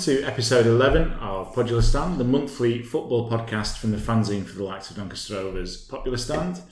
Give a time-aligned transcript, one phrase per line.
[0.00, 4.64] to episode 11 of Podular Stand, the monthly football podcast from the fanzine for the
[4.64, 6.62] likes of Doncaster Rovers Popular Stand.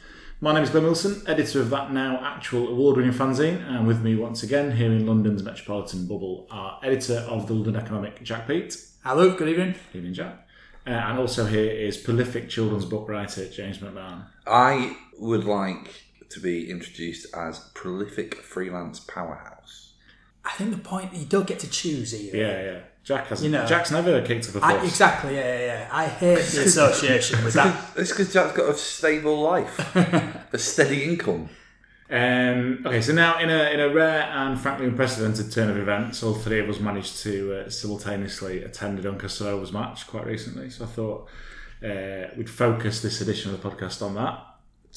[0.41, 4.01] My name is Glen Wilson, editor of that now actual award winning fanzine, and with
[4.01, 8.47] me once again here in London's metropolitan bubble, our editor of the London Economic, Jack
[8.47, 8.83] Peat.
[9.05, 9.75] Hello, good evening.
[9.93, 10.49] Good Evening, Jack.
[10.87, 14.25] Uh, and also here is prolific children's book writer James McMahon.
[14.47, 19.93] I would like to be introduced as prolific freelance powerhouse.
[20.47, 22.39] I think the point you don't get to choose either.
[22.39, 22.81] Yeah, yeah.
[23.09, 23.43] Jack has.
[23.43, 24.85] You know, Jack's never kicked up a I, fuss.
[24.85, 25.37] exactly.
[25.37, 25.89] Yeah, yeah, yeah.
[25.91, 27.83] I hate the association with that.
[27.97, 29.97] It's because Jack's got a stable life,
[30.53, 31.49] a steady income.
[32.11, 36.23] Um, okay, so now in a in a rare and frankly unprecedented turn of events,
[36.23, 40.69] all three of us managed to uh, simultaneously attend a Doncaster Rovers match quite recently.
[40.69, 41.29] So I thought
[41.83, 44.45] uh, we'd focus this edition of the podcast on that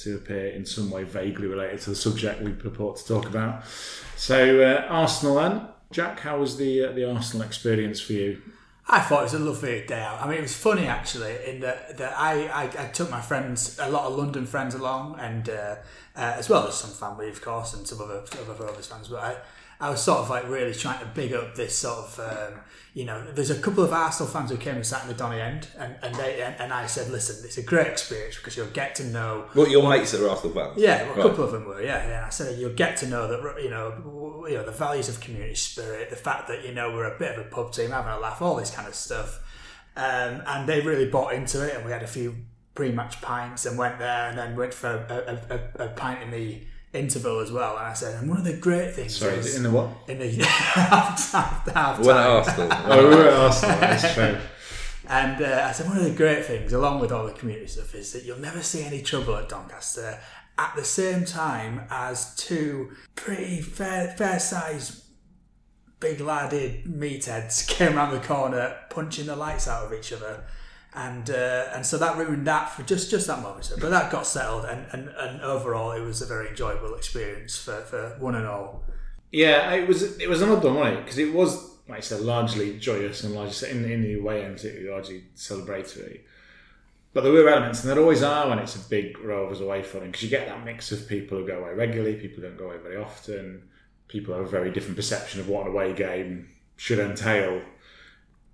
[0.03, 3.63] to appear in some way vaguely related to the subject we purport to talk about.
[4.17, 8.41] So uh, Arsenal then, Jack, how was the uh, the Arsenal experience for you?
[8.87, 10.21] I thought it was a lovely day out.
[10.21, 13.77] I mean, it was funny actually in that that I, I, I took my friends,
[13.79, 15.75] a lot of London friends along, and uh,
[16.15, 19.07] uh, as well as some family, of course, and some other other Rovers fans.
[19.07, 19.45] But
[19.81, 22.59] I, was sort of like really trying to big up this sort of, um,
[22.93, 25.39] you know, there's a couple of Arsenal fans who came and sat in the Donny
[25.39, 28.67] end, and and they and, and I said, listen, it's a great experience because you'll
[28.67, 30.73] get to know What your mates that are Arsenal fans?
[30.77, 31.21] Yeah, well, a Right.
[31.27, 31.81] couple of them were.
[31.81, 32.23] Yeah, yeah.
[32.25, 35.55] I said you'll get to know that you know, you know the values of community
[35.55, 38.19] spirit, the fact that you know we're a bit of a pub team, having a
[38.19, 39.39] laugh, all this kind of stuff.
[39.95, 42.35] Um, and they really bought into it, and we had a few
[42.75, 46.31] pre-match pints, and went there, and then went for a, a, a, a pint in
[46.31, 46.61] the
[46.93, 47.77] interval as well.
[47.77, 49.89] And I said, and one of the great things Sorry, is in the what?
[50.07, 52.27] in the half, half, half When at.
[52.27, 52.69] Arsenal.
[52.85, 53.79] Oh, we were at Arsenal.
[53.79, 54.37] That's true.
[55.07, 57.93] And uh, I said, one of the great things, along with all the community stuff,
[57.95, 60.19] is that you'll never see any trouble at Doncaster
[60.57, 65.03] at the same time as two pretty fair, fair sized,
[65.99, 70.43] big ladded meatheads came around the corner punching the lights out of each other.
[70.93, 73.71] And uh, and so that ruined that for just, just that moment.
[73.79, 77.79] But that got settled, and, and, and overall, it was a very enjoyable experience for,
[77.81, 78.83] for one and all.
[79.31, 81.03] Yeah, it was it was an odd one, wasn't it?
[81.05, 84.65] Because it was, like I said, largely joyous and largely in, in the way was
[84.65, 86.19] largely celebratory.
[87.13, 90.11] But there were elements, and there always are when it's a big Rovers away footing,
[90.11, 92.65] because you get that mix of people who go away regularly, people who don't go
[92.65, 93.63] away very often,
[94.09, 97.61] people have a very different perception of what an away game should entail,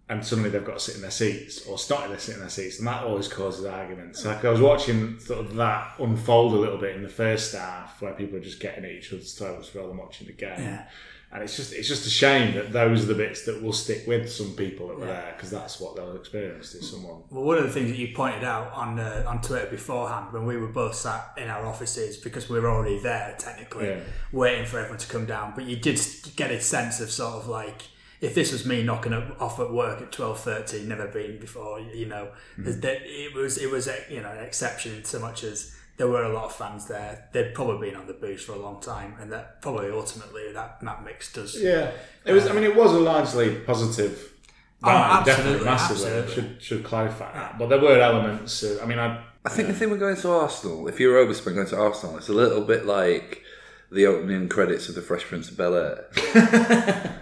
[0.10, 2.50] and suddenly they've got to sit in their seats or starting to sit in their
[2.50, 4.24] seats, and that always causes arguments.
[4.26, 8.02] Like I was watching sort of that unfold a little bit in the first half,
[8.02, 10.60] where people are just getting at each other's throats rather than watching the game.
[10.60, 10.86] Yeah.
[11.30, 14.08] And it's just it's just a shame that those are the bits that will stick
[14.08, 17.24] with some people that were there because that's what they'll experience is someone.
[17.30, 20.46] Well, one of the things that you pointed out on uh, on Twitter beforehand when
[20.46, 24.00] we were both sat in our offices because we were already there technically, Yeah.
[24.32, 25.52] waiting for everyone to come down.
[25.54, 26.00] But you did
[26.38, 27.82] get a sense of sort of like
[28.22, 32.06] if this was me knocking off at work at twelve thirty, never been before, you
[32.08, 32.80] know, Mm-hmm.
[32.82, 36.08] that it was it was a, you know an exception in so much as there
[36.08, 37.28] were a lot of fans there.
[37.34, 40.80] They'd probably been on the booze for a long time, and that probably ultimately that
[40.82, 41.62] that mix does.
[41.62, 41.92] Yeah,
[42.26, 42.48] it was.
[42.48, 44.34] I mean, it was a largely positive.
[44.84, 46.12] Oh, absolutely, definitely, massively.
[46.12, 46.34] absolutely.
[46.34, 47.58] Should should clarify that.
[47.58, 48.62] But there were elements.
[48.64, 51.22] Of, I mean, I I think the thing with going to Arsenal, if you're a
[51.22, 53.42] Rovers going to Arsenal, it's a little bit like
[53.92, 56.06] the opening credits of The Fresh Prince of Bel Air.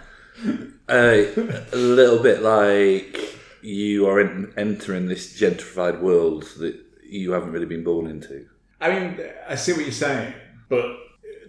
[0.88, 1.24] uh,
[1.72, 3.18] a little bit like
[3.62, 6.78] you are en- entering this gentrified world that
[7.08, 8.46] you haven't really been born into.
[8.80, 10.34] I mean, I see what you're saying,
[10.68, 10.96] but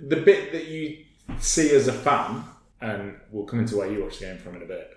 [0.01, 1.05] the bit that you
[1.39, 2.43] see as a fan,
[2.81, 4.91] and we'll come into where you watch the game from in a bit.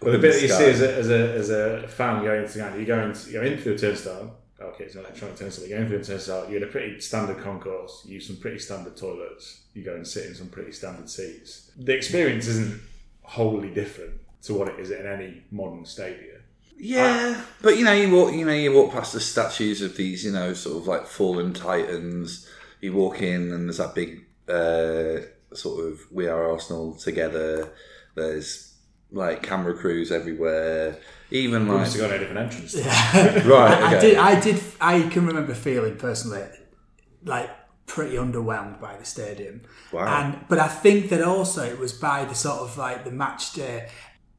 [0.00, 2.58] But the bit that you see as a, as a, as a fan going into
[2.58, 4.36] the game, you go into, you go in through the turnstile.
[4.58, 5.66] Okay, it's an electronic turnstile.
[5.66, 6.48] You go in through the turnstile.
[6.48, 8.02] You're in a pretty standard concourse.
[8.06, 9.62] You use some pretty standard toilets.
[9.74, 11.70] You go and sit in some pretty standard seats.
[11.76, 12.80] The experience isn't
[13.26, 16.42] wholly different to what it is in any modern stadium.
[16.78, 20.24] Yeah, but you know, you walk, you know, you walk past the statues of these,
[20.24, 22.48] you know, sort of like fallen titans.
[22.80, 27.72] You walk in, and there's that big uh, sort of "We Are Arsenal" together.
[28.14, 28.74] There's
[29.10, 30.98] like camera crews everywhere.
[31.30, 32.76] Even like Must have got a different entrance.
[32.76, 34.18] right, I, I did.
[34.18, 34.62] I did.
[34.80, 36.44] I can remember feeling personally
[37.24, 37.50] like
[37.86, 39.62] pretty underwhelmed by the stadium.
[39.92, 40.06] Wow.
[40.06, 43.52] And but I think that also it was by the sort of like the match
[43.52, 43.88] day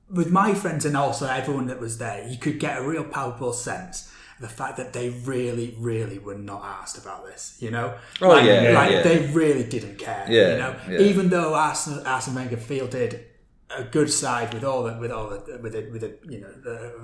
[0.09, 2.27] with my friends and also everyone that was there.
[2.27, 4.11] You could get a real palpable sense.
[4.35, 8.29] of The fact that they really, really were not asked about this, you know, Oh,
[8.29, 9.01] like, yeah, like yeah.
[9.01, 10.75] they really didn't care, Yeah, you know.
[10.89, 10.99] yeah.
[11.09, 13.25] Even though Arsenal, Arsene Wenger fielded
[13.69, 16.51] a good side with all the with all the with a, with a you know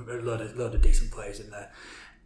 [0.09, 1.69] a load of load of decent players in there.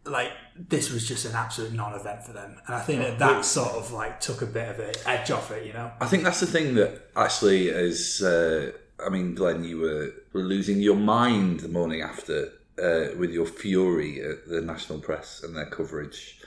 [0.08, 3.74] Like this was just an absolute non-event for them, and I think that that sort
[3.74, 5.66] of like took a bit of an edge off it.
[5.66, 8.22] You know, I think that's the thing that actually is.
[8.22, 8.72] Uh,
[9.04, 12.52] I mean, Glen, you were, were losing your mind the morning after
[12.82, 16.40] uh, with your fury at the national press and their coverage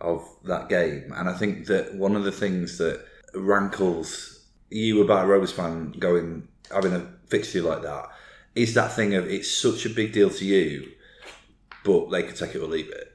[0.00, 1.12] of that game.
[1.16, 3.04] And I think that one of the things that
[3.34, 8.06] rankles you about fan going having a fixture like that
[8.54, 10.90] is that thing of it's such a big deal to you,
[11.84, 13.05] but they could take it or leave it.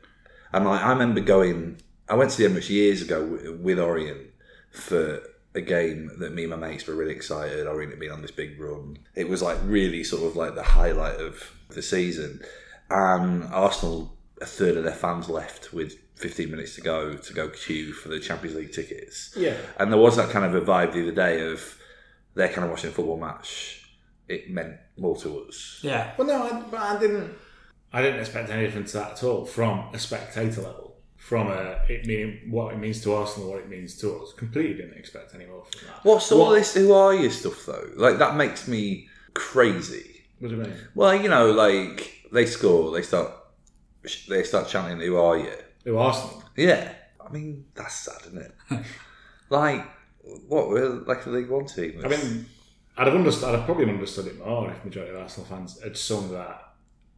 [0.53, 4.27] And like, I remember going, I went to the Emirates years ago with, with Orient
[4.71, 5.21] for
[5.53, 7.68] a game that me and my mates were really excited.
[7.68, 8.98] Orient had been on this big run.
[9.15, 12.42] It was like really sort of like the highlight of the season.
[12.89, 17.50] And Arsenal, a third of their fans left with 15 minutes to go to go
[17.50, 19.33] queue for the Champions League tickets.
[19.36, 19.57] Yeah.
[19.77, 21.77] And there was that kind of a vibe the other day of
[22.33, 23.89] they're kind of watching a football match.
[24.27, 25.80] It meant more to us.
[25.81, 27.33] yeah, Well, no, I, but I didn't.
[27.93, 30.95] I didn't expect anything to that at all from a spectator level.
[31.17, 34.33] From a it meaning what it means to Arsenal, what it means to us.
[34.33, 35.99] Completely didn't expect any more from that.
[36.03, 37.89] What's all What- this who are you stuff though?
[37.95, 40.23] Like that makes me crazy.
[40.39, 40.73] What do you mean?
[40.95, 43.31] Well, you know, like they score, they start
[44.29, 45.53] they start chanting who are you?
[45.85, 46.43] Who Arsenal?
[46.55, 46.91] Yeah.
[47.23, 48.55] I mean, that's sad, isn't it?
[49.49, 49.85] like
[50.47, 52.01] what we're like a League One team.
[52.03, 52.45] I mean,
[52.97, 53.49] I'd have understood.
[53.49, 56.70] I'd have probably understood it more if majority of Arsenal fans had sung that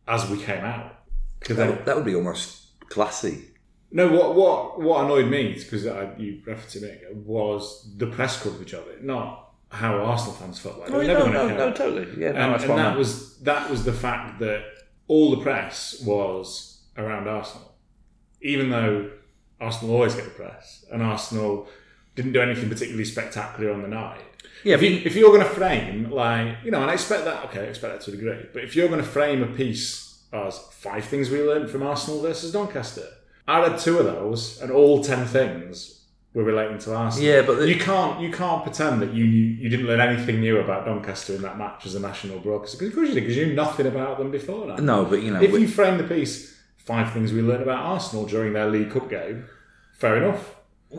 [0.07, 0.95] as we came out.
[1.39, 3.45] Because that, would- that would be almost classy.
[3.91, 5.83] no, what what what annoyed me because
[6.17, 10.79] you referenced it a was the press coverage of it, not how Arsenal fans felt
[10.79, 10.89] like.
[10.91, 12.07] Oh, they were never no, no, no, totally.
[12.21, 12.97] Yeah, no, and, that's and that meant.
[12.97, 14.63] was that was the fact that
[15.07, 17.73] all the press was around Arsenal,
[18.41, 19.09] even though
[19.59, 21.67] Arsenal always get the press, and Arsenal
[22.15, 24.21] didn't do anything particularly spectacular on the night.
[24.63, 27.45] Yeah, if, you, if you're going to frame like you know, and I expect that.
[27.45, 30.23] Okay, I expect that to a degree, but if you're going to frame a piece
[30.31, 33.07] as five things we learned from Arsenal versus Doncaster,
[33.47, 37.27] I read two of those, and all ten things were relating to Arsenal.
[37.27, 40.39] Yeah, but the- you can't you can't pretend that you knew, you didn't learn anything
[40.41, 42.77] new about Doncaster in that match as a national broadcaster.
[42.77, 44.79] Because of course you did, because you knew nothing about them before that.
[44.81, 47.79] No, but you know, If we- you frame the piece five things we learned about
[47.79, 49.45] Arsenal during their League Cup game,
[49.93, 50.55] fair enough.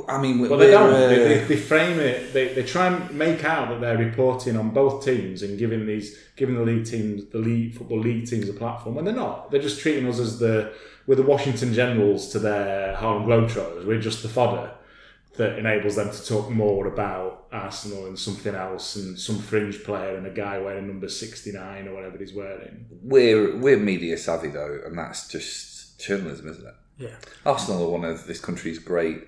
[0.08, 0.92] I mean, But we're, they don't.
[0.92, 2.32] uh, They, they, they frame it.
[2.32, 6.18] They, they try and make out that they're reporting on both teams and giving these
[6.36, 9.50] giving the league teams the league football league teams a platform and they're not.
[9.50, 10.72] They're just treating us as the
[11.06, 13.86] we're the Washington Generals to their Harlem Globetrotters.
[13.86, 14.72] We're just the fodder
[15.36, 20.16] that enables them to talk more about Arsenal and something else and some fringe player
[20.16, 22.86] and a guy wearing number sixty nine or whatever he's wearing.
[23.02, 26.74] we're we're media savvy though, and that's just journalism, isn't it?
[26.98, 27.16] yeah.
[27.46, 29.24] Arsenal are one of this country's great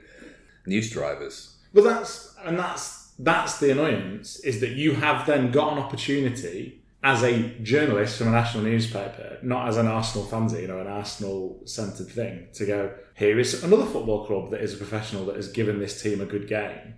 [0.67, 1.57] news drivers.
[1.73, 6.83] Well, that's and that's that's the annoyance is that you have then got an opportunity
[7.03, 10.89] as a journalist from a national newspaper, not as an Arsenal fancy, you know, an
[10.89, 15.37] Arsenal centred thing, to go, here is another football club that is a professional that
[15.37, 16.95] has given this team a good game.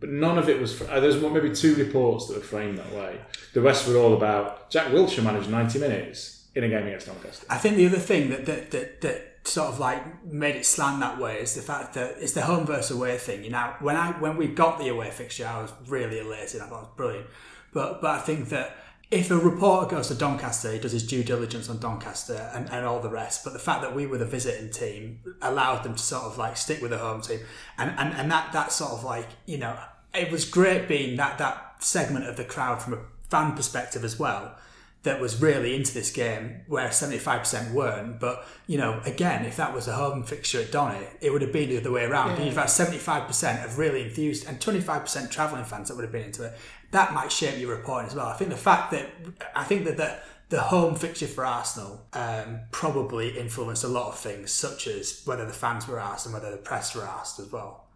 [0.00, 0.80] But none of it was.
[0.80, 3.20] Uh, there's one- maybe two reports that were framed that way.
[3.52, 7.46] The rest were all about Jack Wilshere managed 90 minutes in a game against Doncaster.
[7.50, 11.00] I think the other thing that that, that that sort of like made it slant
[11.00, 13.44] that way is the fact that it's the home versus away thing.
[13.44, 16.60] You know, when I when we got the away fixture, I was really elated.
[16.60, 17.26] I thought it was brilliant.
[17.72, 18.76] But but I think that
[19.10, 22.86] if a reporter goes to Doncaster, he does his due diligence on Doncaster and, and
[22.86, 23.42] all the rest.
[23.42, 26.56] But the fact that we were the visiting team allowed them to sort of like
[26.56, 27.40] stick with the home team,
[27.78, 29.76] and and, and that that sort of like you know
[30.14, 32.98] it was great being that that segment of the crowd from a
[33.30, 34.56] fan perspective as well
[35.02, 38.20] that was really into this game where 75% weren't.
[38.20, 41.52] But, you know, again, if that was a home fixture at Donny, it would have
[41.52, 42.38] been the other way around.
[42.38, 46.24] You'd have had 75% of really enthused and 25% travelling fans that would have been
[46.24, 46.52] into it.
[46.90, 48.26] That might shape your reporting as well.
[48.26, 49.06] I think the fact that,
[49.54, 50.18] I think that the,
[50.50, 55.46] the home fixture for Arsenal um, probably influenced a lot of things, such as whether
[55.46, 57.86] the fans were asked and whether the press were asked as well.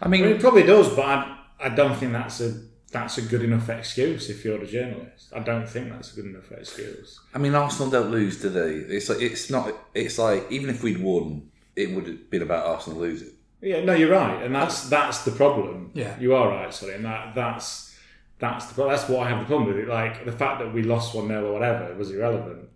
[0.00, 3.18] I mean, I mean, it probably does, but I, I don't think that's a that's
[3.18, 5.32] a good enough excuse if you're a journalist.
[5.34, 7.20] I don't think that's a good enough excuse.
[7.34, 8.70] I mean, Arsenal don't lose, do they?
[8.94, 9.72] It's like it's not.
[9.94, 13.30] It's like even if we'd won, it would have been about Arsenal losing.
[13.60, 15.90] Yeah, no, you're right, and that's that's the problem.
[15.94, 16.18] Yeah.
[16.20, 17.96] you are right, sorry, and that that's
[18.38, 19.88] that's the pro- that's what I have the problem with it.
[19.88, 22.68] Like the fact that we lost one 0 or whatever was irrelevant.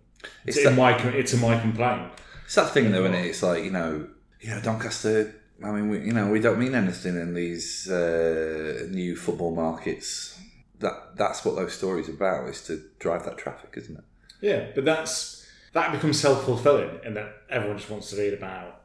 [0.45, 2.11] It's, It's in that- my it's in my complaint.
[2.45, 3.25] It's that thing though, isn't it?
[3.27, 4.07] It's like you know,
[4.41, 5.33] you know, Doncaster.
[5.63, 10.39] I mean, we, you know, we don't mean anything in these uh, new football markets.
[10.79, 14.03] That that's what those stories about is to drive that traffic, isn't it?
[14.41, 18.81] Yeah, but that's that becomes self fulfilling, and that everyone just wants to read about.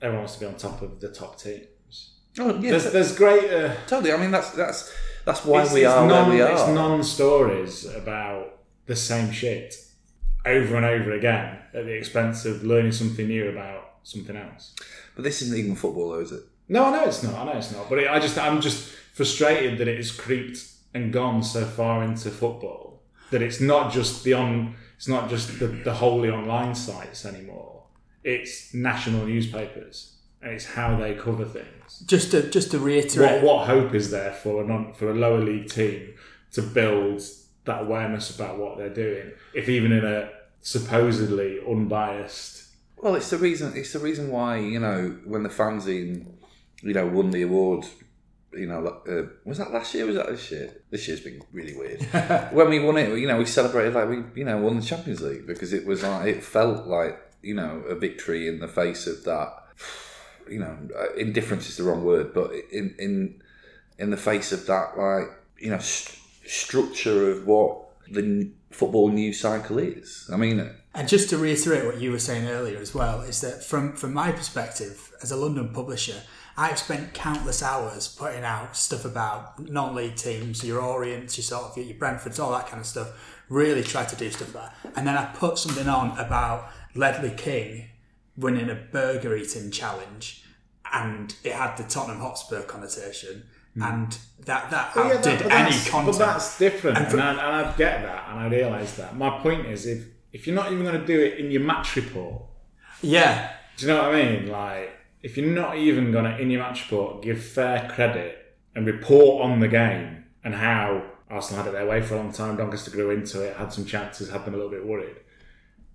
[0.00, 2.12] Everyone wants to be on top of the top teams.
[2.38, 3.50] Oh yeah, There's there's great.
[3.52, 4.12] Uh, totally.
[4.12, 4.94] I mean, that's that's
[5.24, 6.74] that's why it's, we it's are non, where we It's are.
[6.74, 9.74] non stories about the same shit
[10.46, 14.74] over and over again at the expense of learning something new about something else.
[15.16, 16.42] But this isn't even football, though, is it?
[16.68, 17.34] No, I know it's not.
[17.34, 17.88] I know it's not.
[17.88, 22.04] But it, I just, I'm just frustrated that it has creeped and gone so far
[22.04, 26.74] into football that it's not just the on, it's not just the, the wholly online
[26.74, 27.82] sites anymore.
[28.22, 32.02] It's national newspapers and it's how they cover things.
[32.06, 35.14] Just to just to What, reiterate, what hope is there for a non, for a
[35.14, 36.14] lower league team
[36.52, 37.22] to build
[37.64, 40.30] that awareness about what they're doing, if even in a
[40.60, 42.65] supposedly unbiased
[42.98, 43.72] Well, it's the reason.
[43.76, 46.26] It's the reason why you know when the fanzine,
[46.82, 47.86] you know, won the award.
[48.52, 50.06] You know, uh, was that last year?
[50.06, 50.72] Was that this year?
[50.90, 52.02] This year's been really weird.
[52.52, 55.20] when we won it, you know, we celebrated like we, you know, won the Champions
[55.20, 59.06] League because it was like it felt like you know a victory in the face
[59.06, 59.52] of that.
[60.48, 63.42] You know, uh, indifference is the wrong word, but in in
[63.98, 65.26] in the face of that, like
[65.58, 70.30] you know, st- structure of what the n- football news cycle is.
[70.32, 73.62] I mean, And just to reiterate what you were saying earlier as well, is that
[73.62, 76.22] from from my perspective as a London publisher,
[76.56, 81.76] I've spent countless hours putting out stuff about non-league teams, your Orients, your sort of
[81.76, 83.08] your Brentfords, all that kind of stuff.
[83.50, 87.34] Really try to do stuff like that, and then I put something on about Ledley
[87.36, 87.88] King
[88.36, 90.44] winning a burger eating challenge,
[90.92, 93.44] and it had the Tottenham Hotspur connotation,
[93.80, 94.98] and that that Hmm.
[95.00, 96.18] Well, yeah, that- any that's- content.
[96.18, 99.14] But that's different, And and, I, and I get that, and I realise that.
[99.14, 100.04] My point is, if
[100.36, 102.42] if you're not even going to do it in your match report,
[103.00, 104.48] yeah, do you know what I mean?
[104.48, 104.90] Like,
[105.22, 109.42] if you're not even going to in your match report give fair credit and report
[109.42, 112.90] on the game and how Arsenal had it their way for a long time, Doncaster
[112.90, 115.16] grew into it, had some chances, had them a little bit worried.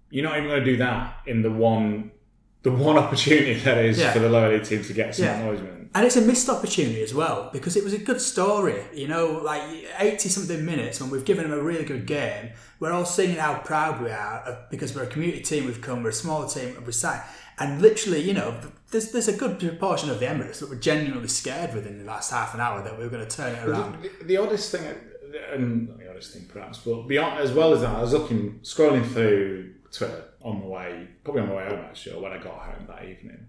[0.09, 2.09] You're not even going to do that in the one,
[2.63, 4.13] the one opportunity that is Yeah.
[4.13, 5.37] for the lower league team to get some Yeah.
[5.37, 5.89] acknowledgement.
[5.93, 8.81] And it's a missed opportunity as well because it was a good story.
[8.93, 9.61] You know, like
[9.99, 13.55] 80 something minutes when we've given them a really good game, we're all singing how
[13.55, 16.85] proud we are because we're a community team, we've come, we're a smaller team, and
[16.85, 17.27] we're sat.
[17.59, 18.55] And literally, you know,
[18.91, 22.31] there's, there's a good proportion of the Emirates that were genuinely scared within the last
[22.31, 24.01] half an hour that we were going to turn it around.
[24.01, 24.81] The, the oddest thing,
[25.51, 28.59] and not the oddest thing perhaps, but beyond as well as that, I was looking,
[28.63, 32.37] scrolling through Twitter on the way, probably on my way home actually, or when I
[32.37, 33.47] got home that evening,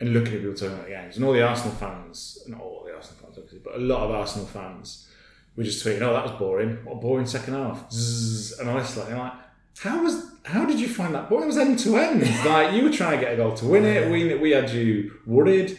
[0.00, 2.84] and looking at people talking about the games, and all the Arsenal fans, not all
[2.86, 5.08] the Arsenal fans obviously, but a lot of Arsenal fans
[5.56, 6.84] were just tweeting, "Oh, that was boring.
[6.84, 8.58] What a boring second half." Zzz.
[8.58, 9.32] And honestly, I'm like,
[9.78, 11.44] how was, how did you find that boring?
[11.44, 12.22] It was end to end.
[12.44, 14.10] Like you were trying to get a goal to win it.
[14.10, 15.78] We we had you worried.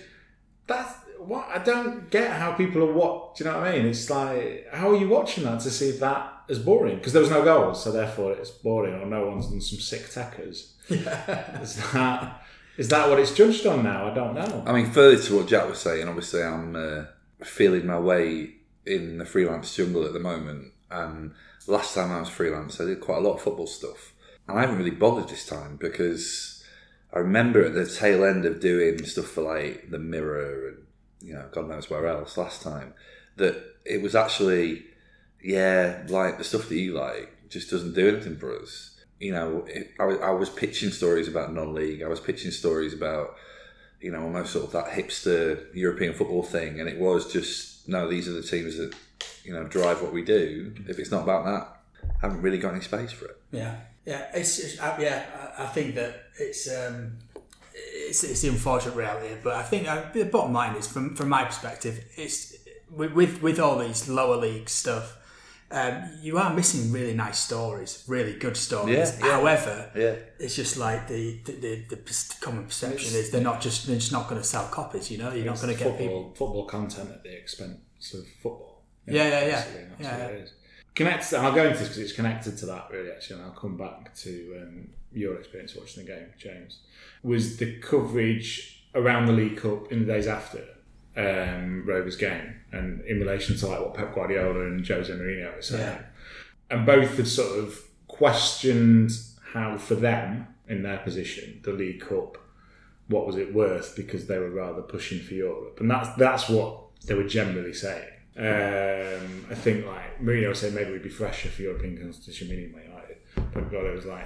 [0.67, 3.35] That's what I don't get how people are what.
[3.35, 3.85] Do you know what I mean?
[3.87, 6.97] It's like how are you watching that to see if that is boring?
[6.97, 10.03] Because there was no goals, so therefore it's boring, or no one's done some sick
[10.03, 10.71] techers.
[11.61, 12.41] Is that
[12.77, 14.09] is that what it's judged on now?
[14.09, 14.63] I don't know.
[14.65, 17.05] I mean, further to what Jack was saying, obviously I'm uh,
[17.43, 20.71] feeling my way in the freelance jungle at the moment.
[20.89, 21.33] And
[21.67, 24.13] last time I was freelance, I did quite a lot of football stuff.
[24.47, 26.63] And I haven't really bothered this time because
[27.13, 30.77] I remember at the tail end of doing stuff for like the Mirror and
[31.21, 32.93] you know God knows where else last time
[33.37, 34.85] that it was actually
[35.43, 38.89] yeah like the stuff that you like just doesn't do anything for us.
[39.19, 39.65] You know,
[39.99, 42.01] I, was- I was pitching stories about non-league.
[42.01, 43.35] I was pitching stories about
[44.01, 48.09] you know, almost sort of that hipster European football thing, and it was just no,
[48.09, 48.93] these are the teams that
[49.45, 50.73] you know drive what we do.
[50.89, 53.37] If it's not about that, I haven't really got any space for it.
[53.51, 55.23] Yeah, yeah, it's, it's uh, yeah.
[55.57, 57.17] I, I think that it's um,
[57.73, 61.29] it's, it's the unfortunate reality, but I think uh, the bottom line is, from from
[61.29, 62.57] my perspective, it's
[62.91, 65.17] with, with all these lower league stuff.
[65.71, 68.95] Um, you are missing really nice stories, really good stories.
[68.95, 69.31] Yeah, yeah.
[69.31, 73.87] However, Yeah, it's just like the the, the, the common perception is they're not just
[73.87, 75.09] they're just not going to sell copies.
[75.09, 76.33] You know, you're not going to get football, people.
[76.35, 78.83] football content at the expense of football.
[79.07, 79.49] Yeah, yeah, yeah.
[79.49, 80.27] that's Yeah, what yeah.
[80.27, 80.53] it is.
[80.95, 83.09] Connected, and I'll go into this because it's connected to that really.
[83.11, 86.79] Actually, and I'll come back to um, your experience watching the game, James.
[87.23, 90.63] Was the coverage around the League Cup in the days after
[91.15, 95.61] um, Rovers game, and in relation to like what Pep Guardiola and Jose Mourinho were
[95.61, 96.01] saying, Yeah.
[96.75, 99.11] and both had sort of questioned
[99.53, 102.37] how, for them in their position, the League Cup,
[103.07, 106.79] what was it worth because they were rather pushing for Europe, and that's that's what
[107.05, 108.09] they were generally saying.
[108.35, 112.85] Um, I think like Mourinho said maybe we'd be fresher for European competition, meaning Man
[112.89, 113.17] United.
[113.53, 114.25] But God, was like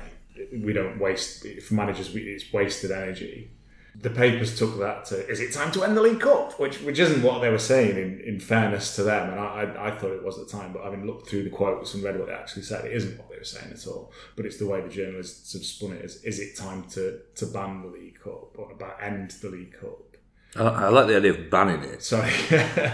[0.63, 2.13] we don't waste for managers.
[2.13, 3.51] We, it's wasted energy.
[3.99, 6.99] The papers took that to is it time to end the League Cup, which which
[6.99, 7.97] isn't what they were saying.
[7.97, 10.71] In, in fairness to them, and I, I, I thought it was at the time,
[10.71, 13.29] but having looked through the quotes and read what they actually said, it isn't what
[13.31, 14.11] they were saying at all.
[14.35, 17.45] But it's the way the journalists have spun it as is it time to to
[17.47, 20.17] ban the League Cup or about end the League Cup.
[20.55, 22.03] I, I like the idea of banning it.
[22.03, 22.31] Sorry.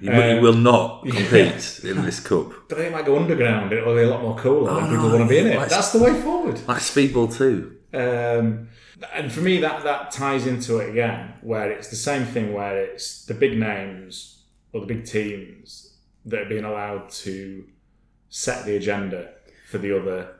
[0.00, 2.50] You, you will not compete in this cup.
[2.68, 3.72] But they might go underground.
[3.72, 5.56] It'll be a lot more cooler, and Oh, people want to be in it.
[5.56, 6.60] like- That's the way forward.
[6.66, 7.73] Like Speedball too.
[7.94, 8.68] Um,
[9.12, 12.76] and for me, that that ties into it again, where it's the same thing, where
[12.76, 15.96] it's the big names or the big teams
[16.26, 17.64] that are being allowed to
[18.28, 19.30] set the agenda
[19.70, 20.34] for the other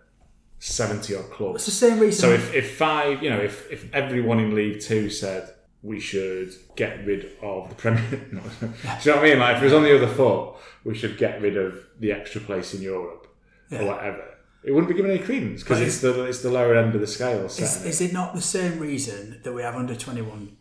[0.59, 1.57] seventy odd clubs.
[1.57, 2.21] It's the same reason.
[2.21, 6.55] So if, if five, you know, if, if everyone in League Two said we should
[6.77, 9.39] get rid of the Premier, do you know what I mean?
[9.39, 12.41] Like if it was on the other foot, we should get rid of the extra
[12.41, 13.29] place in Europe
[13.71, 14.34] or whatever.
[14.65, 17.01] It wouldn't be given any credence because But it's the it's the lower end of
[17.01, 17.45] the scale.
[17.45, 20.57] is, is it not the same reason that we have under twenty one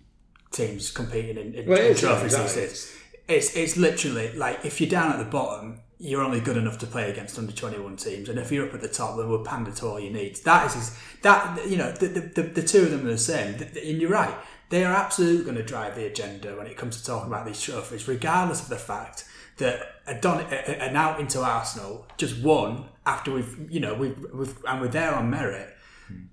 [0.51, 2.97] teams competing in, in, Well, in trophies these days?
[3.27, 6.85] It's it's literally like if you're down at the bottom, you're only good enough to
[6.85, 9.45] play against under twenty one teams, and if you're up at the top, then we'll
[9.45, 10.35] pander to all you need.
[10.43, 14.01] That is that you know the, the, the, two of them are the same, and
[14.01, 14.35] you're right.
[14.69, 17.61] They are absolutely going to drive the agenda when it comes to talking about these
[17.61, 19.23] trophies, regardless of the fact
[19.57, 23.93] that a done, a, a- an out into Arsenal just won after we've you know
[23.93, 25.69] we've, we've and we're there on merit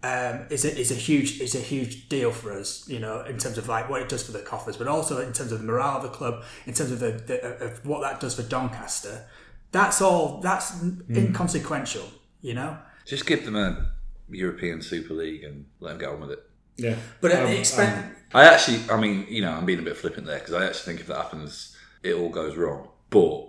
[0.02, 3.38] um, is a, is a huge is a huge deal for us, you know, in
[3.38, 5.64] terms of like what it does for the coffers, but also in terms of the
[5.64, 9.26] morale of the club, in terms of the, the of what that does for Doncaster.
[9.72, 10.40] That's all.
[10.40, 10.82] That's
[11.14, 12.04] inconsequential,
[12.42, 12.76] you know.
[13.06, 13.92] Just give them a
[14.28, 16.42] European Super League and let them get on with it.
[16.76, 16.96] yeah.
[17.20, 19.96] But at Um, the expense, I actually, I mean, you know, I'm being a bit
[19.96, 22.88] flippant there because I actually think if that happens, it all goes wrong.
[23.10, 23.48] But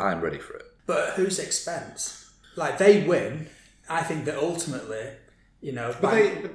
[0.00, 0.64] I'm ready for it.
[0.86, 2.30] but at whose expense?
[2.56, 3.48] Like they win.
[3.88, 5.06] I think that ultimately,
[5.60, 6.52] you know, But by- they, but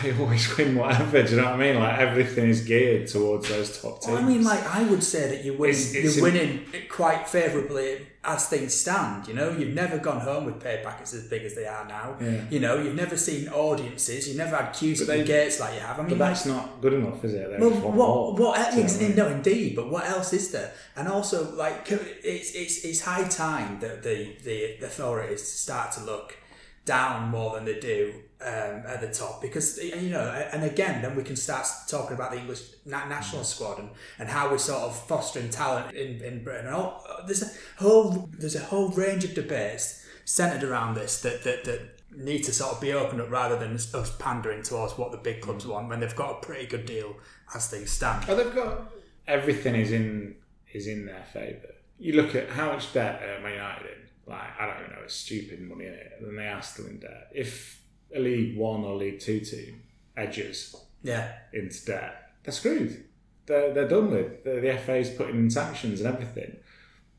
[0.00, 1.22] they always win whatever.
[1.22, 1.76] Do you know what I mean?
[1.76, 4.14] Like everything is geared towards those top teams.
[4.14, 6.66] Well, I mean, like I would say that you win, It's- it's you're in- winning
[6.88, 9.26] quite favourably as things stand.
[9.26, 12.16] You know, you've never gone home with pay packets as big as they are now.
[12.20, 12.42] Yeah.
[12.50, 14.28] You know, you've never seen audiences.
[14.28, 15.98] You've never had queues at the gates like you have.
[15.98, 17.58] I mean, but like, that's not good enough, is it?
[17.58, 18.32] Well, what more.
[18.34, 18.42] what Do
[18.76, 19.16] you know what I mean?
[19.16, 19.74] No, indeed.
[19.74, 20.72] But what else is there?
[20.94, 26.36] And also, like, it's it's it's high time that the the authorities start to look
[26.84, 31.14] down more than they do um, at the top because you know and again then
[31.14, 34.82] we can start talking about the English na- national squad and, and how we're sort
[34.82, 39.34] of fostering talent in, in Britain all, there's a whole there's a whole range of
[39.34, 43.56] debates centered around this that, that, that need to sort of be opened up rather
[43.56, 46.84] than us pandering towards what the big clubs want when they've got a pretty good
[46.84, 47.14] deal
[47.54, 48.92] as things stand Oh, they've got
[49.28, 50.34] everything is in
[50.72, 51.74] is in their favour.
[51.98, 54.01] You look at how much debt uh, Man United.
[54.26, 56.86] Like I don't even know, it's stupid money in it, and then they are still
[56.86, 57.30] in debt.
[57.34, 57.82] If
[58.14, 59.82] a League One or League Two team
[60.16, 63.04] edges yeah into debt, they're screwed.
[63.46, 64.44] They're, they're done with.
[64.44, 66.56] The, the FA's putting in sanctions and everything.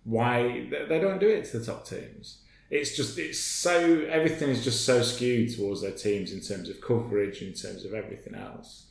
[0.05, 2.39] Why they, they don't do it to the top teams?
[2.69, 6.79] It's just it's so everything is just so skewed towards their teams in terms of
[6.79, 8.85] coverage, in terms of everything else.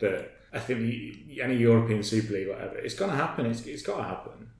[0.00, 0.80] That I think
[1.40, 3.46] any European Super League, whatever, it's going to happen.
[3.46, 4.50] It's, it's got to happen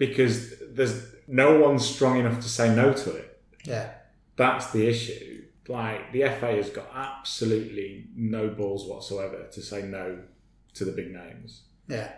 [0.00, 3.40] because there's no one strong enough to say no to it.
[3.64, 3.90] yeah
[4.36, 5.44] That's the issue.
[5.68, 10.18] Like the FA has got absolutely no balls whatsoever to say no
[10.74, 11.62] to the big names.
[11.86, 12.10] Yeah.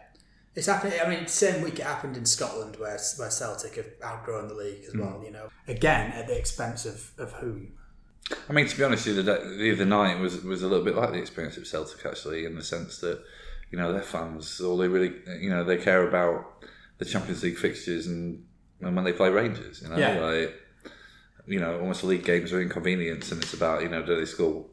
[0.54, 1.00] It's happening.
[1.04, 4.84] I mean, same week it happened in Scotland, where where Celtic have outgrown the league
[4.86, 5.00] as hmm.
[5.00, 5.22] well.
[5.24, 7.72] You know, again at the expense of, of whom.
[8.48, 10.94] I mean, to be honest, the other, the other night was was a little bit
[10.94, 13.24] like the experience of Celtic, actually, in the sense that
[13.70, 16.62] you know their fans, all they really, you know, they care about
[17.02, 18.44] the Champions League fixtures and,
[18.80, 20.20] and when they play Rangers, you know, Yeah.
[20.20, 20.58] like
[21.46, 24.64] you know, almost league games are inconvenience, and it's about you know, do they score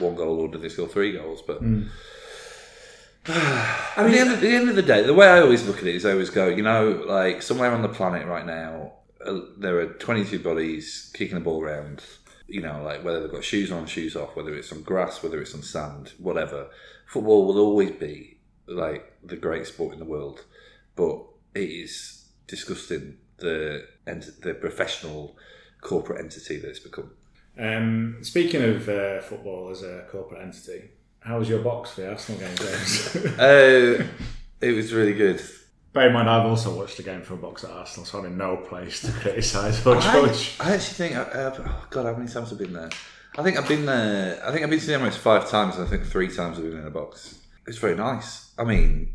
[0.00, 1.40] one goal or do they score three goals?
[1.46, 1.58] But
[3.28, 5.66] I at, the mean, end, at the end of the day, the way I always
[5.66, 8.46] look at it is I always go, you know, like somewhere on the planet right
[8.46, 8.92] now,
[9.24, 12.02] uh, there are 22 bodies kicking the ball around,
[12.46, 15.40] you know, like whether they've got shoes on, shoes off, whether it's on grass, whether
[15.40, 16.68] it's on sand, whatever.
[17.06, 20.44] Football will always be like the great sport in the world,
[20.94, 21.24] but
[21.56, 25.36] it is disgusting the ent- the professional
[25.80, 27.10] corporate entity that it's become.
[27.58, 30.90] Um, speaking of uh, football as a corporate entity,
[31.20, 33.16] how was your box for the Arsenal game, James?
[33.38, 34.04] Uh,
[34.60, 35.42] it was really good.
[35.92, 38.26] Bear in mind, I've also watched the game from a box at Arsenal, so I'm
[38.26, 40.56] in no place to criticise or I, judge.
[40.60, 42.90] I actually think, uh, oh God, how many times have I been there?
[43.38, 44.42] I think I've been there.
[44.46, 46.64] I think I've been to the Emirates five times, and I think three times I've
[46.64, 47.38] been in a box.
[47.66, 48.52] It's very nice.
[48.58, 49.14] I mean,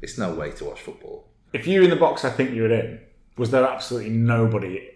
[0.00, 1.31] it's no way to watch football.
[1.52, 3.00] If you were in the box I think you were in,
[3.36, 4.88] was there absolutely nobody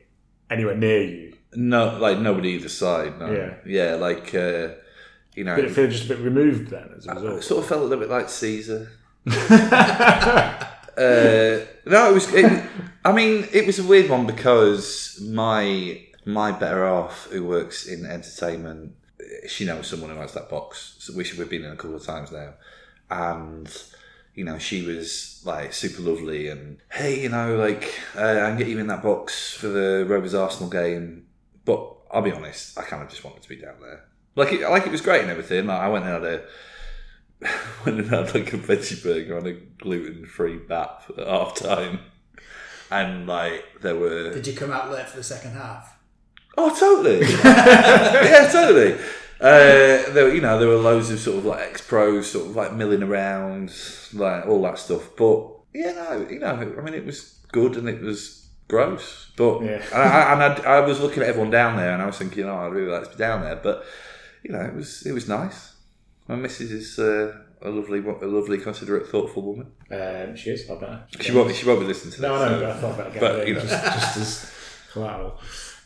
[0.51, 1.33] anywhere near you?
[1.55, 3.19] No, like nobody either side.
[3.19, 3.31] No.
[3.33, 3.55] Yeah.
[3.65, 4.69] yeah, like uh,
[5.35, 7.45] you know, Did it feel just a bit removed then as a it result?
[7.45, 8.91] sort of felt a little bit like Caesar.
[10.97, 12.33] Uh, no, it was.
[12.33, 12.63] It,
[13.05, 18.07] I mean, it was a weird one because my my better half, who works in
[18.07, 18.95] entertainment,
[19.47, 20.97] she knows someone who has that box.
[21.01, 22.55] So we we've been in a couple of times now,
[23.11, 23.69] and
[24.37, 28.59] you know she was like super lovely and hey, you know, like uh, I can
[28.59, 31.27] get you in that box for the Rovers Arsenal game.
[31.65, 34.05] But I'll be honest, I kind of just wanted to be down there.
[34.37, 35.67] Like it, like it was great and everything.
[35.67, 36.45] Like I went and had a
[37.85, 42.01] went and had like a veggie burger on a gluten free bap at half time,
[42.91, 45.95] and like there were Did you come out late for the second half?
[46.59, 48.99] oh totally yeah totally.
[49.41, 52.47] Uh, there, were- you know, there were loads of sort of like ex pros, sort
[52.47, 53.73] of like milling around,
[54.15, 55.11] like all that stuff.
[55.17, 59.31] But yeah, no, you know, I mean, it was good and it was gross.
[59.37, 59.83] But Yeah.
[59.93, 62.45] and, I, and I, I was looking at everyone down there, and I was thinking,
[62.45, 63.57] oh, I'd really like to be down there.
[63.57, 63.85] But
[64.43, 65.75] you know, it was it was nice.
[66.29, 69.67] My missus is uh, a lovely, a lovely, considerate, thoughtful woman.
[69.91, 70.69] Um, she is.
[70.71, 71.23] I bet.
[71.23, 72.51] She won't, she won't be listening to No, this.
[72.51, 73.61] no, so- but I thought about getting but, it you know.
[73.61, 74.53] just, just as
[74.93, 75.39] collateral.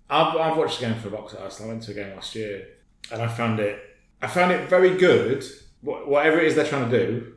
[0.09, 1.71] I've, I've watched a game for Box at Arsenal.
[1.71, 2.67] I went to a game last year,
[3.13, 3.79] and I found it.
[4.23, 5.45] I found it very good.
[5.83, 7.35] Wh- Whatever it is they're trying to do,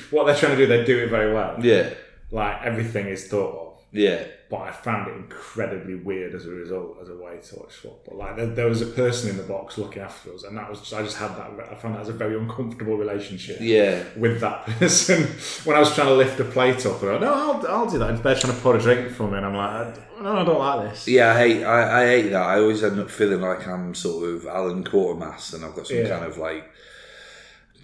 [0.10, 1.56] what they're trying to do, they do it very well.
[1.64, 1.90] yeah,
[2.30, 3.82] Like everything is thought of.
[3.92, 7.74] yeah, But I found it incredibly weird as a result, as a way to watch
[7.74, 8.16] football.
[8.16, 10.80] Like there, there was a person in the box looking after us, and that was
[10.80, 11.68] just, I just had that.
[11.70, 14.02] I found that as a very uncomfortable relationship yeah.
[14.16, 15.24] with that person
[15.64, 17.02] when I was trying to lift a plate up.
[17.02, 18.08] And I, no, I'll, I'll do that.
[18.08, 20.58] And they're trying to pour a drink for me, and I'm like, no, I don't
[20.58, 21.06] like this.
[21.06, 22.42] Yeah, I hate I, I hate that.
[22.42, 25.98] I always end up feeling like I'm sort of Alan Quartermass, and I've got some
[25.98, 26.08] Yeah.
[26.08, 26.70] kind of like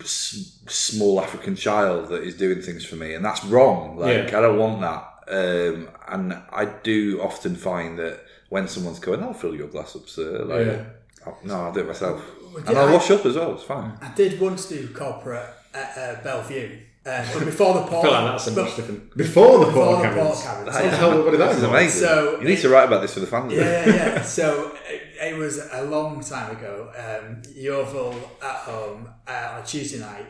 [0.00, 3.96] small African child that is doing things for me, and that's wrong.
[3.98, 4.38] Like Yeah.
[4.38, 5.10] I don't want that.
[5.28, 10.08] Um, and I do often find that when someone's going, "I'll fill your glass up,
[10.08, 10.84] sir," like, Yeah.
[11.26, 13.54] oh, no, I'll do it myself, Well, and I'll I- wash up as well.
[13.54, 13.92] It's fine.
[14.02, 18.02] I did once do corporate at uh, Belle Vue, uh, but before the I port.
[18.04, 19.16] feel like that's a but- much different.
[19.16, 20.26] Before the before port the cameras.
[20.26, 20.74] port cameras.
[20.74, 21.74] What the hell would that This is involve?
[21.82, 22.00] amazing.
[22.06, 23.52] So- you need to write about this for the fans.
[23.52, 24.22] yeah, yeah, yeah.
[24.22, 26.90] So it, it was a long time ago.
[26.96, 30.26] Um, Yeovil at home uh, on a Tuesday night,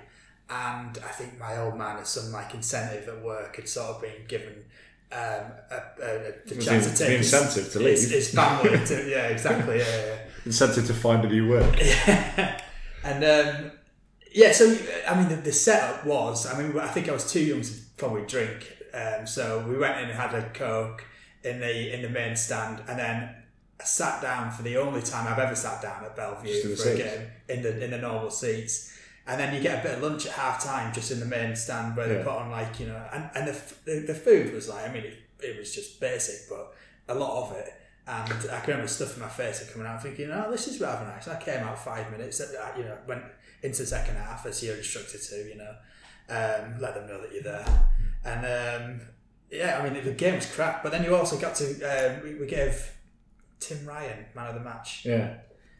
[0.49, 4.01] and I think my old man has some like incentive at work had sort of
[4.03, 4.65] been given
[5.13, 5.19] um,
[5.71, 8.11] a, a, the chance the- to take his- incentive to his, leave.
[8.13, 9.85] his family to yeah exactly yeah.
[10.07, 10.17] yeah.
[10.47, 11.77] Incentive to find a new work.
[11.83, 12.61] Yeah,
[13.05, 13.71] and um,
[14.33, 14.77] yeah, so
[15.09, 16.47] I mean, the, the setup was.
[16.47, 19.99] I mean, I think I was too young to probably drink, um, so we went
[20.01, 21.05] in and had a coke
[21.45, 23.35] in the in the main stand, and then
[23.81, 26.91] I sat down for the only time I've ever sat down at Belle Vue for
[26.91, 28.91] a game in the in the normal seats.
[29.27, 31.57] And then you get a bit of lunch at half time just in the main
[31.57, 32.25] stand where they Yeah.
[32.25, 33.57] put on like you know, and, and the,
[33.87, 36.75] the the food was like I mean it, it was just basic, but
[37.09, 37.73] a lot of it.
[38.07, 40.79] And I can remember stuff in my face and coming out thinking, oh, this is
[40.79, 41.27] rather nice.
[41.27, 43.23] And I came out five minutes, uh, you know, went
[43.63, 45.75] into the second half as you're instructed to, you know,
[46.29, 47.65] um, let them know that you're there.
[48.23, 48.41] And
[49.01, 49.01] um,
[49.51, 50.83] yeah, I mean, the game was crap.
[50.83, 52.91] But then you also got to, um, we, we gave
[53.59, 55.07] Tim Ryan man of the match.
[55.07, 55.37] Yeah.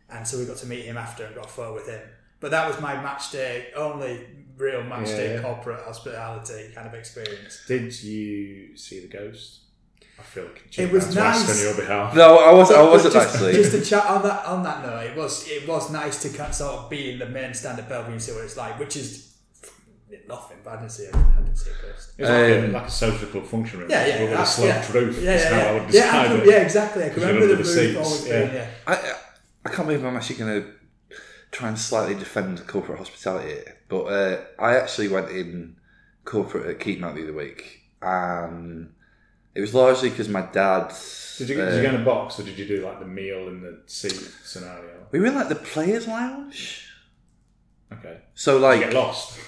[0.09, 2.01] And so we got to meet him after and got a photo with him.
[2.45, 4.21] But that was my match day, only
[4.59, 5.41] real match Yeah, day yeah.
[5.41, 7.63] corporate hospitality kind of experience.
[7.67, 9.61] Did you see the ghost?
[10.19, 11.49] I feel like It was nice.
[11.51, 12.15] on your behalf.
[12.15, 12.71] No, I was.
[12.71, 13.53] I But- but wasn't just, actually.
[13.55, 16.51] Just to chat on that on that note, it was it was nice to kind
[16.51, 18.59] of sort of be in the main stand at Belle Vue and see what it's
[18.59, 19.37] like, which is
[20.29, 20.59] nothing.
[20.63, 21.15] But I didn't see it.
[21.17, 22.11] I didn't see a ghost.
[22.19, 23.91] It was like, a, Um, like a social club function room.
[23.91, 24.93] Yeah, yeah, With a that's- sloped yeah.
[25.01, 25.19] roof.
[25.23, 25.65] Yeah, is yeah, how yeah.
[25.71, 26.47] I would yeah, I can- it.
[26.47, 27.03] yeah, exactly.
[27.05, 28.41] I can 'Cause you're remember the under roof seats, always yeah.
[28.43, 28.67] being yeah.
[28.87, 29.15] I, I-
[29.67, 30.69] I can't believe I'm actually going to
[31.55, 35.77] try and slightly defend corporate hospitality here, but uh, I actually went in
[36.25, 38.93] corporate at Keepmoat the other week, and
[39.55, 40.93] it was largely because my dad.
[41.39, 43.07] Did you, uh, did you go in a box or did you do like the
[43.07, 44.13] meal in the seat
[44.45, 45.07] scenario?
[45.11, 46.89] we were in like the players' lounge,
[47.93, 48.19] Okay.
[48.35, 49.39] so Did you like get lost?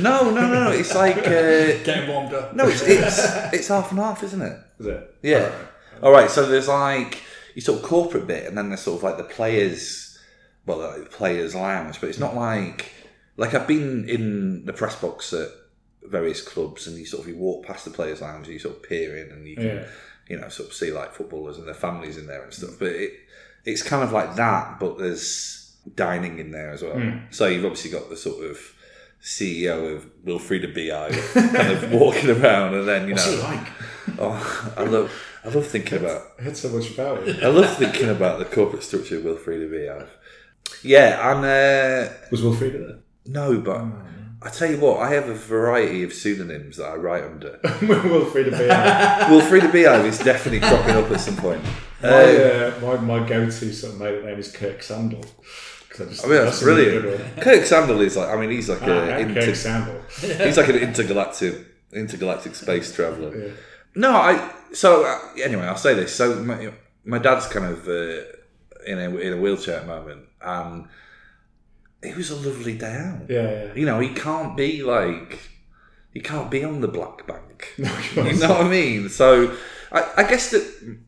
[0.00, 0.70] no, no, no, no.
[0.72, 1.22] It's like uh,
[1.84, 2.54] Getting warmed up.
[2.56, 3.18] no, it's, it's
[3.52, 4.58] it's half and half, isn't it?
[4.80, 5.14] Is it?
[5.22, 5.38] Yeah.
[5.38, 6.02] Alright.
[6.02, 6.30] All right.
[6.30, 7.22] So there's like
[7.54, 10.13] you sort of corporate bit, and then there's sort of like the players,
[10.66, 12.00] well, like the players' lounge.
[12.00, 12.92] But it's not like
[13.36, 15.48] like I've been in the press box at
[16.02, 18.76] various clubs, and you sort of you walk past the players' lounge, and you sort
[18.76, 19.86] of peer in, and you can Yeah.
[20.28, 22.76] you know sort of see like footballers and their families in there and stuff.
[22.78, 23.12] But it
[23.64, 26.94] it's kind of like that, but there's dining in there as well.
[26.98, 27.18] Hmm.
[27.30, 28.58] So you've obviously got the sort of
[29.22, 33.42] CEO of Wilfreda Beehive kind of walking around, and then you What's know.
[33.42, 33.66] like?
[34.18, 35.10] Oh, I love,
[35.44, 37.42] I love thinking about, I heard so much about it.
[37.42, 40.10] I love thinking about the corporate structure of Wilfreda Beehive.
[40.82, 42.98] Yeah, and uh, Was Wilfreda there?
[43.26, 43.80] no, but
[44.42, 47.58] I tell you what, I have a variety of pseudonyms that I write under.
[47.62, 51.62] Wilfreda being Wilfreda Beehive is definitely cropping up at some point.
[52.02, 55.24] my, Um, uh, my, my go-to sort of mate name is Kirk Sandall.
[55.98, 57.40] I, just, I mean, that's brilliant.
[57.40, 60.00] Kirk Sandall is like, I mean, he's like Ah, a inter- Kirk Sandall.
[60.20, 61.54] he's like an intergalactic
[61.92, 63.34] intergalactic space traveler.
[63.36, 63.52] Yeah.
[63.94, 64.50] No, I.
[64.72, 66.12] So uh, anyway, I'll say this.
[66.14, 66.72] So my,
[67.04, 68.22] my dad's kind of uh,
[68.86, 70.88] in a in a wheelchair at the moment, Um,
[72.02, 73.30] and it was a lovely day out.
[73.30, 73.74] Yeah, yeah.
[73.74, 75.40] You know, he can't be like
[76.12, 77.74] he can't be on the black bank.
[77.78, 79.08] No, You know what I mean?
[79.08, 79.56] So
[79.90, 80.98] I, I guess that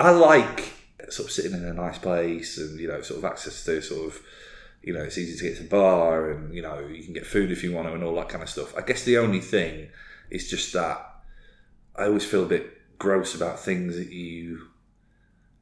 [0.00, 0.72] I like
[1.10, 4.06] sort of sitting in a nice place and you know sort of access to sort
[4.06, 4.22] of
[4.82, 7.26] you know, it's easy to get to the bar, and you know, you can get
[7.26, 8.76] food if you want to, and all that kind of stuff.
[8.76, 9.88] I guess the only thing
[10.30, 11.04] is just that
[11.96, 14.68] I always feel a bit gross about things that you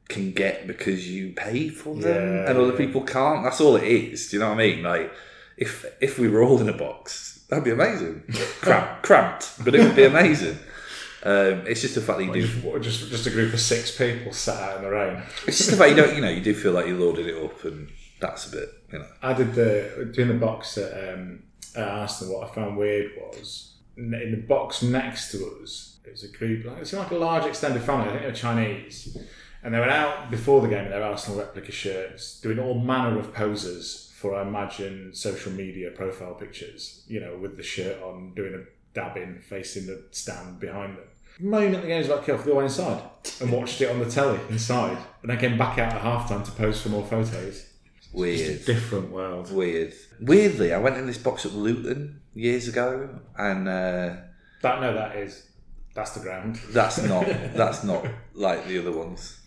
[0.07, 2.77] can get because you pay for them Yeah, and other yeah.
[2.77, 3.43] people can't.
[3.43, 4.29] That's all it is.
[4.29, 4.83] Do you know what I mean?
[4.83, 5.11] Like,
[5.57, 8.23] if if we were all in a box, that'd be amazing.
[8.61, 10.57] Cramped, cramped, but it would be amazing.
[11.23, 12.79] Um, it's just the fact that you do.
[12.79, 15.21] Just, just just a group of six people sat out in the rain.
[15.47, 16.15] It's just the fact you don't.
[16.15, 17.89] You know, you do feel like you loaded it up, and
[18.21, 18.69] that's a bit.
[18.93, 19.07] You know.
[19.21, 21.43] I did the doing the box at, um,
[21.75, 22.35] at Arsenal.
[22.39, 26.29] What I found weird was in in the box next to us, it was a
[26.29, 28.07] group like it seemed like a large extended family.
[28.07, 29.17] I think they were Chinese,
[29.67, 33.19] and they went out before the game in their Arsenal replica shirts, doing all manner
[33.19, 37.03] of poses for I imagine social media profile pictures.
[37.09, 38.63] You know, with the shirt on, doing a
[38.97, 41.03] dab in, facing the stand behind them.
[41.37, 43.01] The moment the game was about to kick off, they went inside
[43.41, 46.43] and watched it on the telly inside, and then came back out at half time
[46.45, 47.65] to pose for more photos.
[47.99, 48.61] It's Weird.
[48.61, 49.51] a different world.
[49.51, 49.93] Weird.
[50.21, 54.15] Weirdly, I went in this box at Luton years ago, and uh,
[54.61, 55.45] That no, that is
[55.93, 56.55] that's the ground.
[56.69, 59.41] that's not that's not like the other ones.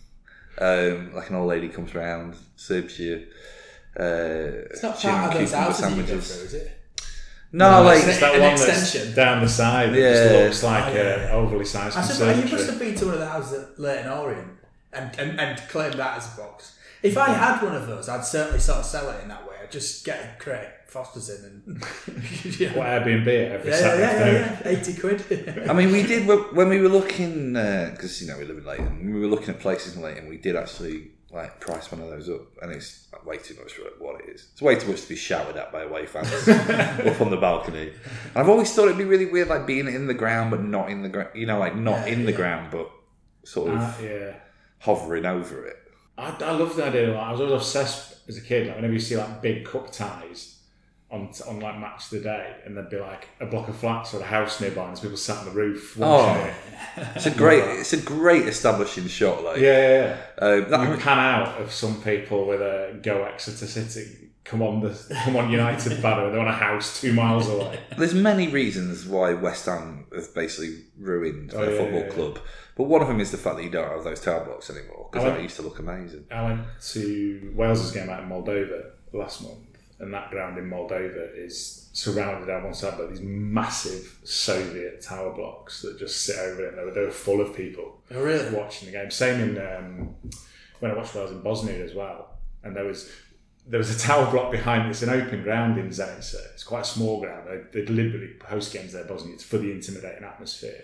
[0.59, 3.27] Um, like an old lady comes round, serves you.
[3.99, 6.35] Uh, It's not gin part of those cucumber houses you go sandwiches.
[6.35, 6.77] through, is it?
[7.53, 9.01] No, like it's that an one extension.
[9.07, 9.89] that's down the side.
[9.93, 10.13] That Yeah.
[10.13, 11.31] just looks like Oh, yeah, a yeah.
[11.33, 14.09] overly sized I suppose you must have been to one of the houses at Leyton
[14.11, 14.47] Orient
[14.93, 16.77] and, and, and claim that as a box.
[17.03, 19.55] If I had one of those, I'd certainly sort of sell it in that way.
[19.63, 21.77] I'd just get a crate, Foster's in, and
[22.59, 25.67] yeah, What Airbnb it every yeah, Saturday yeah, yeah, yeah, eighty quid.
[25.69, 28.65] I mean, we did when when we were looking because you know we live in
[28.65, 29.13] Leyton.
[29.13, 32.29] We were looking at places in Leyton, we did actually like price one of those
[32.29, 34.49] up, and it's way too much for what it is.
[34.51, 37.87] It's way too much to be shouted at by away fans up on the balcony.
[37.89, 40.89] And I've always thought it'd be really weird, like being in the ground but not
[40.89, 41.29] in the ground.
[41.33, 42.91] You know, like not Yeah, in the ground but
[43.45, 44.33] sort of Ah, yeah.
[44.79, 45.77] hovering over it.
[46.21, 47.09] I, I love the idea.
[47.13, 48.67] Like, I was always obsessed as a kid.
[48.67, 50.57] Like whenever you see like big cup ties
[51.09, 54.13] on on like match of the day, and there'd be like a block of flats
[54.13, 56.47] or a house nearby, and there's people sat on the roof watching Oh.
[56.47, 57.07] it.
[57.15, 59.43] It's a great, it's a great establishing shot.
[59.43, 60.45] Like, Yeah, yeah, yeah.
[60.45, 64.17] um, that, You pan out of some people with a go Exeter City.
[64.43, 66.31] Come on, the come on, United banner.
[66.31, 67.79] They're on a house two miles away.
[67.97, 72.11] There's many reasons why West Ham have basically ruined Oh, their yeah, football yeah, yeah.
[72.13, 72.39] club,
[72.81, 75.07] but one of them is the fact that you don't have those tower blocks anymore
[75.11, 76.25] because I that used to look amazing.
[76.31, 76.61] I went
[76.93, 79.59] to Wales's game out in Moldova last month,
[79.99, 85.31] and that ground in Moldova is surrounded on one side by these massive Soviet tower
[85.31, 86.69] blocks that just sit over it.
[86.69, 88.49] And they were, they were full of people oh, really?
[88.55, 89.11] watching the game.
[89.11, 90.15] Same in um,
[90.79, 92.31] when I watched Wales in Bosnia as well,
[92.63, 93.11] and there was
[93.67, 94.87] there was a tower block behind.
[94.87, 96.43] It, it's an open ground in Zenica.
[96.55, 97.47] It's quite a small ground.
[97.47, 100.83] They, they deliberately host games there, Bosnia, It's for the intimidating atmosphere.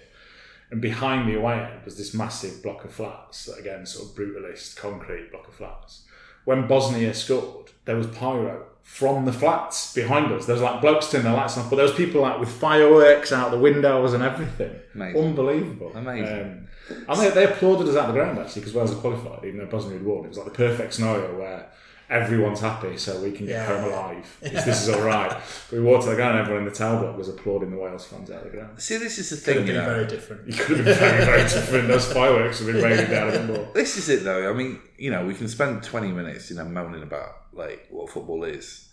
[0.70, 4.76] And behind the away end was this massive block of flats, again, sort of brutalist
[4.76, 6.04] concrete block of flats.
[6.44, 10.46] When Bosnia scored, there was pyro from the flats behind us.
[10.46, 13.34] There was like blokes turning their lights off, but there was people like with fireworks
[13.34, 14.74] out the windows and everything.
[14.96, 15.24] Amazing.
[15.24, 15.92] Unbelievable.
[15.94, 16.68] Amazing.
[16.90, 19.60] Um, and they, they applauded us out the ground actually because Wales had qualified, even
[19.60, 20.24] though Bosnia had won.
[20.24, 21.70] It was like the perfect scenario where
[22.10, 23.66] everyone's happy, so we can get Yeah.
[23.66, 24.38] home alive.
[24.42, 25.36] If this is all right.
[25.72, 28.06] we walked to the ground, and everyone in the tower block was applauding the Wales
[28.06, 28.80] fans out of the ground.
[28.82, 29.56] See, this is the thing.
[29.56, 29.96] Could thing, have you been know.
[29.96, 30.48] very different.
[30.48, 31.88] You could have been very, very different.
[31.90, 33.70] Those fireworks have been raining down a bit more.
[33.74, 34.50] This is it, though.
[34.50, 38.10] I mean, you know, we can spend twenty minutes, you know, moaning about like what
[38.10, 38.90] football is,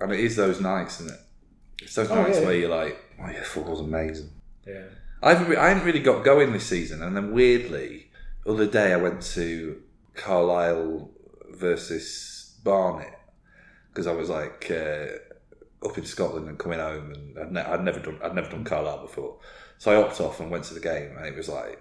[0.00, 1.20] and it is those nights, isn't it?
[1.82, 2.44] It's those Oh, nights yeah.
[2.46, 4.30] where you're like, "Oh yeah, football's amazing."
[4.66, 4.82] Yeah.
[5.22, 8.10] I haven't, re- I hadn't really got going this season, and then weirdly,
[8.44, 9.82] the other day I went to
[10.14, 11.10] Carlisle
[11.50, 12.06] versus
[12.62, 13.18] Barnet
[13.88, 15.06] because I was like uh,
[15.84, 18.64] up in Scotland and coming home, and I'd, ne- I'd never done I'd never done
[18.64, 19.38] Carlisle before,
[19.78, 21.80] so I opted off and went to the game, and it was like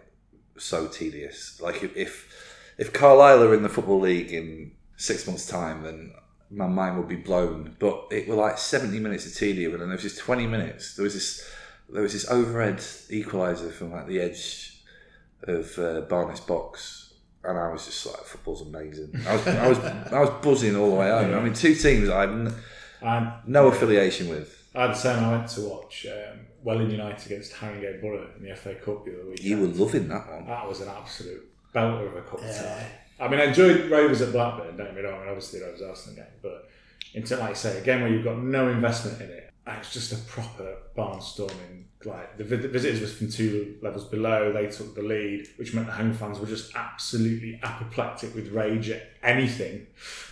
[0.57, 1.59] so tedious.
[1.61, 2.35] Like if
[2.77, 6.13] if, Carlisle are in the football league in six months' time, then
[6.49, 7.75] my mind would be blown.
[7.79, 10.95] But it were like seventy minutes of tedium, and then there was just twenty minutes.
[10.95, 11.49] There was this
[11.89, 14.83] there was this overhead equaliser from like the edge
[15.43, 17.08] of uh, Barnet's box,
[17.43, 20.89] and I was just like, "Football's amazing." I was, I was, I was buzzing all
[20.91, 21.33] the way home.
[21.33, 24.55] I mean, two teams I had n- no affiliation with.
[24.75, 25.23] I had the same.
[25.23, 29.13] I went to watch um, Welling United against Haringey Borough in the FA Cup the
[29.19, 29.43] other week.
[29.43, 30.45] You were loving that one.
[30.47, 32.61] That was an absolute belter of a cup Yeah.
[32.61, 32.91] tie.
[33.25, 34.77] I mean, I enjoyed Rovers at Blackburn.
[34.77, 35.21] Don't get me wrong.
[35.21, 36.69] And obviously, Rovers Arsenal game, but
[37.13, 39.93] into like I say, a game where you've got no investment in it, and it's
[39.93, 41.83] just a proper barnstorming.
[42.05, 44.53] Like the vi- visitors was from two levels below.
[44.53, 48.89] They took the lead, which meant the home fans were just absolutely apoplectic with rage
[48.89, 49.85] at anything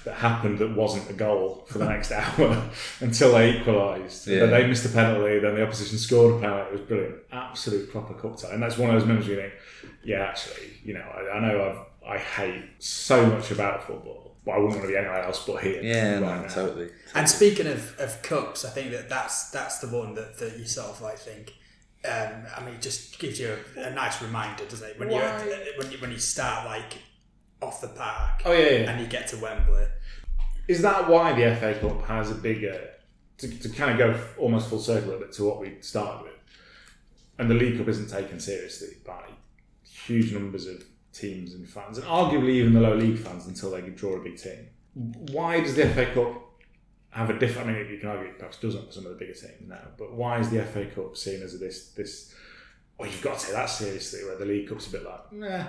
[0.06, 2.70] that happened that wasn't a goal for the next hour
[3.02, 4.28] until they equalised.
[4.28, 4.40] Yeah.
[4.46, 5.40] Then they missed a penalty.
[5.40, 6.70] Then the opposition scored a penalty.
[6.70, 7.16] It was brilliant.
[7.34, 9.54] Absolute proper cup tie, and that's one of those moments where you think,
[10.06, 14.54] yeah, actually, you know, I, I know I've I hate so much about football, but
[14.54, 15.82] I wouldn't want to be anywhere else but here.
[15.84, 16.48] Yeah, right no, now.
[16.48, 16.90] totally.
[17.14, 20.66] And speaking of, of cups, I think that that's that's the one that, that you
[20.66, 21.54] sort of like think.
[22.06, 24.98] Um, I mean, it just gives you a, a nice reminder, doesn't it?
[24.98, 26.98] When you when you when you start like
[27.62, 28.92] off the park Oh yeah, yeah.
[28.92, 29.86] and you get to Wembley.
[30.70, 32.90] Is that why the FA Cup has a bigger
[33.40, 36.34] to, to kind of go almost full circle a bit to what we started with,
[37.38, 39.24] and the League Cup isn't taken seriously by
[39.84, 40.86] huge numbers of
[41.18, 44.38] teams and fans, and arguably even the low league fans until they draw a big
[44.38, 44.68] team.
[44.94, 46.44] Why does the FA Cup
[47.10, 47.70] have a different?
[47.70, 49.88] I mean, you can argue it perhaps doesn't for some of the bigger teams now,
[49.98, 52.34] but why is the FA Cup seen as this this?
[53.00, 54.24] Oh, you've got to take that seriously.
[54.26, 55.66] Where the League Cup's a bit like, nah.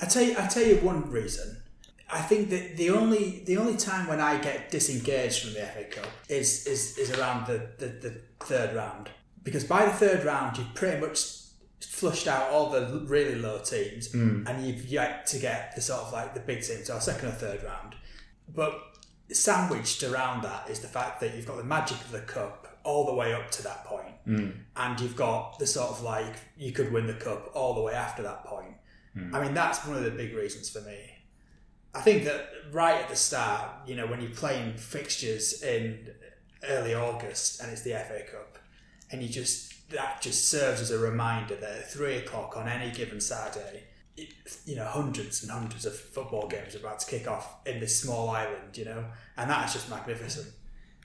[0.00, 1.62] I tell you, I tell you one reason.
[2.08, 5.84] I think that the only the only time when I get disengaged from the FA
[5.84, 9.10] Cup is is, is around the, the, the third round
[9.42, 11.45] because by the third round you've pretty much
[11.80, 14.46] flushed out all the really low teams hmm.
[14.46, 17.32] and you've yet to get the sort of like the big teams or second or
[17.32, 17.94] third round.
[18.54, 18.80] But
[19.30, 23.04] sandwiched around that is the fact that you've got the magic of the cup all
[23.04, 24.50] the way up to that point, hmm.
[24.76, 27.92] and you've got the sort of like you could win the cup all the way
[27.92, 28.74] after that point.
[29.14, 29.34] Hmm.
[29.34, 30.98] I mean, that's one of the big reasons for me.
[31.94, 36.10] I think that right at the start, you know, when you're playing fixtures in
[36.68, 38.58] early August and it's the FA Cup,
[39.10, 42.90] and you just that just serves as a reminder that at three o'clock on any
[42.92, 43.84] given Saturday,
[44.16, 44.28] it,
[44.64, 48.00] you know, hundreds and hundreds of football games are about to kick off in this
[48.00, 49.04] small island, you know,
[49.36, 50.46] and that's just magnificent.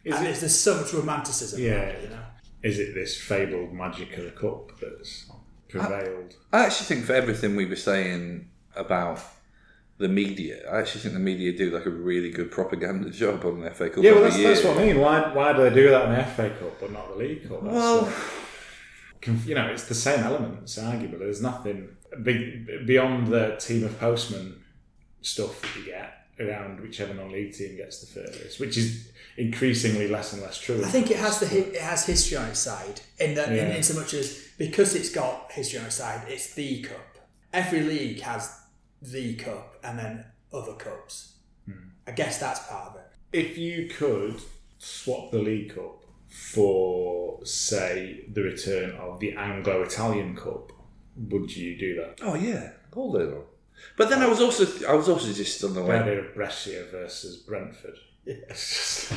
[0.04, 1.74] Is and it- there's, there's so much romanticism, Yeah.
[1.74, 2.24] around it, you know.
[2.64, 5.26] Is it this fabled magic of the cup that's
[5.68, 6.36] prevailed?
[6.54, 9.20] I actually think for everything we were saying about
[9.98, 13.62] the media, I actually think the media do like a really good propaganda job on
[13.62, 14.04] the FA Cup.
[14.04, 15.00] Yeah, well, that's, that's what I mean.
[15.00, 17.62] Why, why do they do that in the FA Cup but not the League Cup?
[17.64, 18.38] That's Well- like- conf-
[19.28, 21.20] you know, it's the same elements, arguably.
[21.20, 21.90] There's nothing
[22.24, 24.62] big, beyond the team of postmen
[25.22, 30.34] stuff that you get around whichever non-league team gets the furthest, which is increasingly less
[30.34, 30.84] and less true.
[30.84, 33.56] I think it has the hi- it has history on its side in that in,
[33.56, 33.76] Yeah.
[33.76, 37.18] in so much as because it's got history on its side, it's the cup.
[37.54, 38.52] Every league has
[39.02, 41.36] the cup and then other cups.
[41.66, 41.90] Hmm.
[42.08, 43.08] I guess that's part of it.
[43.34, 44.42] If you could
[44.80, 46.01] swap the League Cup
[46.32, 50.72] for, say, the return of the Anglo-Italian Cup,
[51.16, 52.20] would you do that?
[52.24, 53.44] Oh yeah, all day long.
[53.98, 56.00] But then I was also I was also just on the The way.
[56.00, 57.96] idea of Brescia versus Brentford.
[58.26, 59.14] It's just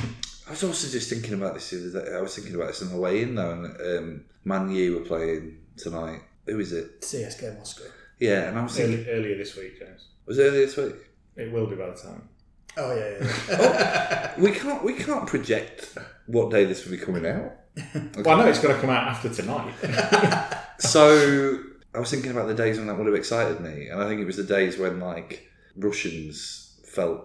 [0.46, 2.16] I was also just thinking about this the other day.
[2.16, 3.64] I was thinking about this on the way in though, and
[3.98, 6.20] um, Man U were playing tonight.
[6.46, 7.02] Who is it?
[7.02, 7.84] CSKA Moscow.
[8.18, 10.08] Yeah, and I was thinking, early, earlier this week, James.
[10.26, 10.96] was it earlier this week?
[11.36, 12.28] It will be by the time.
[12.76, 13.36] Oh yeah, yeah.
[13.50, 14.34] yeah.
[14.42, 15.96] We can't we can't project
[16.26, 17.52] what day this will be coming out.
[18.24, 19.74] Well, I know it's going to come out after tonight.
[20.78, 21.60] So
[21.94, 24.20] I was thinking about the days when that would have excited me, and I think
[24.20, 27.24] it was the days when like Russians felt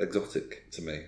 [0.00, 1.02] exotic to me.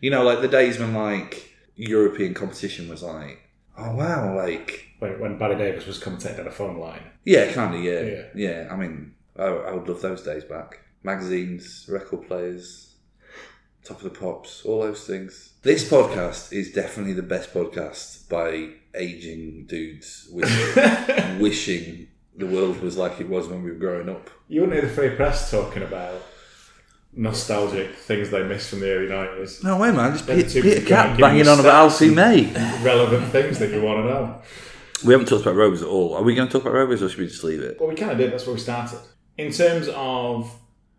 [0.00, 3.38] You know, like the days when like European competition was like,
[3.78, 7.02] oh wow, like when, when Barry Davies was commentating on a phone line.
[7.24, 8.22] yeah, kind of yeah, Yeah.
[8.34, 8.68] yeah.
[8.70, 10.80] I mean, I, I would love those days back.
[11.04, 12.93] Magazines, record players,
[13.84, 15.52] top of the pops, all those things.
[15.62, 22.96] This podcast is definitely the best podcast by aging dudes wishing, wishing the world was
[22.96, 24.30] like it was when we were growing up.
[24.48, 26.22] You wouldn't hear the free press talking about
[27.12, 29.62] nostalgic things they missed from the early 90s.
[29.62, 30.12] No way, man.
[30.12, 32.50] Just Them Peter, two Peter Cat banging on about Alfie May.
[32.82, 34.42] Relevant things that you want to know.
[35.04, 36.14] We haven't talked about Rovers at all.
[36.14, 37.76] Are we going to talk about Rovers or should we just leave it?
[37.78, 38.32] Well, we kind of did.
[38.32, 39.00] That's where we started.
[39.36, 40.50] In terms of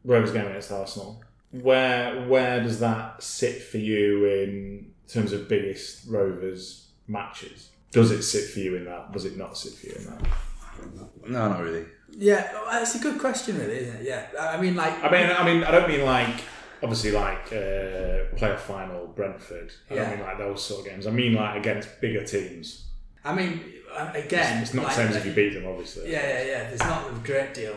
[0.03, 1.24] Rovers game against Arsenal,
[1.61, 7.69] where where does that sit for you in terms of biggest Rovers matches?
[7.91, 9.11] Does it sit for you in that?
[9.13, 11.29] Does it not sit for you in that?
[11.29, 11.85] No, not really.
[12.17, 14.05] yeah, well, it's a good question, really, isn't it?
[14.05, 16.41] Yeah, I I mean, like, I mean, I mean, I don't mean like
[16.83, 19.71] obviously like uh, playoff final Brentford.
[19.89, 20.01] I Yeah.
[20.09, 21.07] don't mean like those sort of games.
[21.07, 22.87] I mean like against bigger teams.
[23.23, 26.11] I mean, uh, again, It's not like, the same as if you beat them, obviously.
[26.11, 26.63] Yeah, yeah, yeah.
[26.67, 27.75] There's not a great deal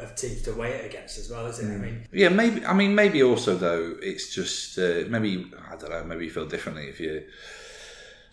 [0.00, 1.66] of, of, of teams to weigh it against as well, is it?
[1.66, 2.64] I mean, Yeah, maybe.
[2.64, 6.04] I mean, maybe also though, it's just uh, maybe I don't know.
[6.04, 7.24] Maybe you feel differently if you,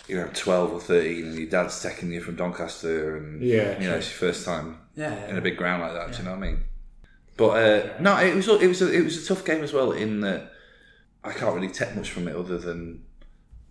[0.08, 3.90] you know, twelve or thirteen, and your dad's taking you from Doncaster, and Yeah, you
[3.90, 5.30] know, it's your first time yeah, yeah.
[5.30, 6.12] in a big ground like that.
[6.12, 6.64] Do you know what I mean?
[7.38, 9.92] But uh, no, it was it was a, it was a tough game as well.
[9.92, 10.52] In that
[11.24, 13.04] I can't really take much from it other than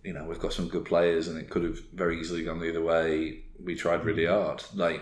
[0.03, 2.69] you know we've got some good players, and it could have very easily gone the
[2.69, 3.43] other way.
[3.61, 4.63] We tried really hard.
[4.73, 5.01] Like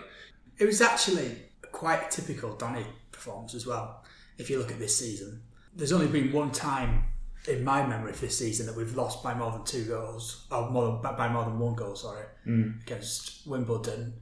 [0.58, 1.36] It was actually
[1.76, 4.02] quite a typical Donny performance as well.
[4.38, 5.42] If you look at this season,
[5.74, 7.04] there's only been one time
[7.46, 10.70] in my memory of this season that we've lost by more than two goals, or
[10.70, 11.94] more than, by more than one goal.
[11.94, 12.24] Sorry,
[12.82, 14.14] against Wimbledon.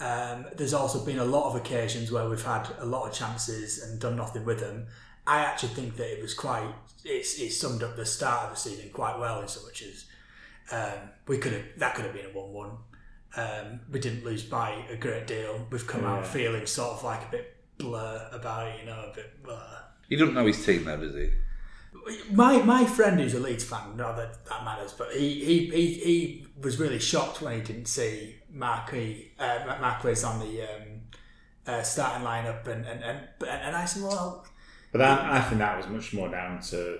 [0.00, 3.82] Um, there's also been a lot of occasions where we've had a lot of chances
[3.82, 4.86] and done nothing with them,
[5.26, 6.72] I actually think that it was quite.
[7.04, 10.06] It's it summed up the start of the season quite well in so much as
[10.72, 12.76] um, we could have that could have been a one-one.
[13.36, 15.66] Um, we didn't lose by a great deal.
[15.70, 19.14] We've come out feeling sort of like a bit blur about it, you know, a
[19.14, 19.82] bit blur.
[20.08, 21.30] He doesn't know his team though, does he?
[22.32, 25.94] My my friend who's a Leeds fan, not that that matters, but he he, he,
[25.94, 31.00] he was really shocked when he didn't see Marquis uh, Marquis on the um,
[31.66, 34.46] uh, starting lineup, and and, and and I said, well,
[34.92, 36.98] But that, I think that was much more down to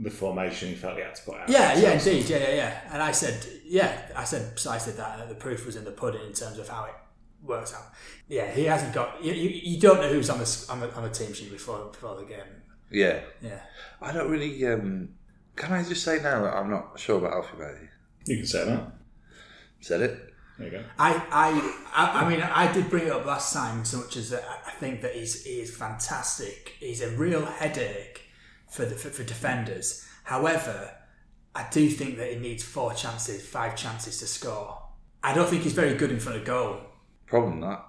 [0.00, 1.48] the formation he felt he had to put out.
[1.48, 2.80] yeah, yeah, indeed, yeah, yeah, yeah.
[2.90, 5.90] And I said, yeah, I said, so I said that, the proof was in the
[5.90, 6.94] pudding in terms of how it
[7.42, 7.84] works out.
[8.28, 9.22] Yeah, he hasn't got.
[9.22, 11.90] You, you, you don't know who's on the on the on the team sheet before
[11.90, 12.62] before the game.
[12.90, 13.20] Yeah.
[13.40, 13.60] Yeah.
[14.00, 14.66] I don't really.
[14.66, 15.10] Um,
[15.56, 17.74] can I just say now that I'm not sure about Alfie May?
[18.26, 18.92] You can say that.
[19.80, 20.34] Said it.
[20.58, 20.84] There you go.
[20.98, 24.34] I, I, I, I mean, I did bring it up last time, so much as
[24.34, 26.74] I think that he's he is fantastic.
[26.78, 28.19] He's a real headache
[28.70, 30.06] for the for, for defenders.
[30.24, 30.90] However,
[31.54, 34.82] I do think that he needs four chances, five chances to score.
[35.22, 36.80] I don't think he's very good in front of goal.
[37.26, 37.84] Problem that.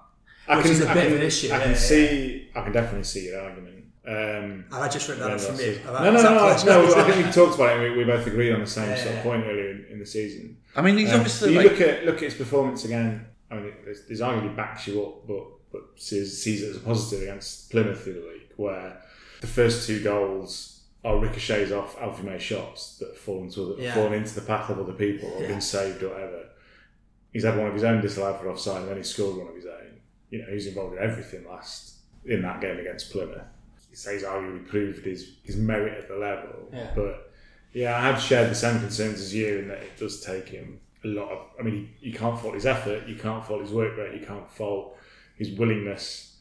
[0.48, 2.50] I Which is a I bit of can- an issue, I can yeah, see.
[2.54, 3.84] I can definitely see your argument.
[4.04, 5.80] Um, Have I just written that yeah, up from you?
[5.88, 6.30] I- no, no, no,
[6.64, 6.94] no, no.
[6.96, 7.86] I think we talked about it.
[7.86, 9.98] and We, we both agreed on the same Yeah, sort of point earlier in, in
[10.00, 10.56] the season.
[10.74, 11.70] I mean, he's Um, obviously you like.
[11.70, 13.26] look at look at his performance again.
[13.50, 16.80] I mean, there's, there's arguably backs you up, but but sees, sees it as a
[16.80, 19.00] positive against Plymouth through the league, where
[19.40, 20.71] the first two goals
[21.04, 23.94] are ricochets off Alfie May shots that have fallen to Yeah.
[23.94, 25.48] fallen into the path of other people or Yeah.
[25.48, 26.44] been saved or whatever.
[27.32, 29.54] He's had one of his own disallowed for offside, and then he scored one of
[29.56, 30.00] his own.
[30.30, 33.42] You know, he's involved in everything last in that game against Plymouth.
[33.90, 36.92] He says oh, arguably proved his, his merit at the level, Yeah.
[36.94, 37.32] but
[37.72, 40.80] yeah, I have shared the same concerns as you in that it does take him
[41.04, 41.38] a lot of.
[41.58, 44.48] I mean, you can't fault his effort, you can't fault his work rate, you can't
[44.52, 44.96] fault
[45.36, 46.31] his willingness,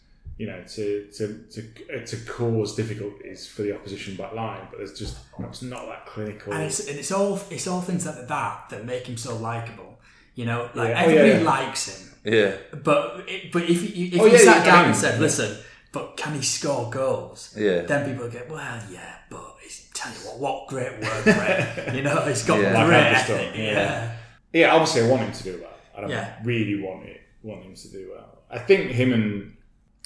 [0.41, 0.85] you know, to
[1.17, 1.23] to
[1.53, 1.59] to,
[1.93, 4.63] uh, to cause difficulties for the opposition back line.
[4.69, 5.15] But there's just
[5.49, 6.51] it's not that clinical.
[6.53, 9.91] And it's and it's all it's all things like that that make him so likable.
[10.39, 10.99] You know, like Yeah.
[11.01, 11.55] Oh, everybody yeah, yeah.
[11.57, 12.01] likes him.
[12.37, 12.51] Yeah.
[12.89, 14.97] But it, but if you if Oh, you yeah, sat yeah, down I mean, and
[15.05, 15.19] said, yeah.
[15.27, 15.57] "Listen,
[15.91, 17.81] but can he score goals?" Yeah.
[17.89, 21.89] then people would get, "Well, yeah, but he's, tell you what, what great work rate."
[21.97, 22.85] you know, he's got Yeah.
[22.85, 23.57] great Like Atherstone, ethic.
[23.59, 23.73] yeah.
[23.73, 24.17] Yeah.
[24.59, 25.77] Yeah, obviously, I want him to do well.
[25.95, 26.27] I don't Yeah.
[26.43, 28.29] really want it want him to do well.
[28.57, 29.53] I think him and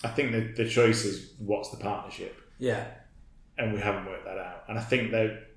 [0.04, 2.86] I think the, the choice is what's the partnership, yeah,
[3.58, 4.64] and we haven't worked that out.
[4.68, 5.48] And I think that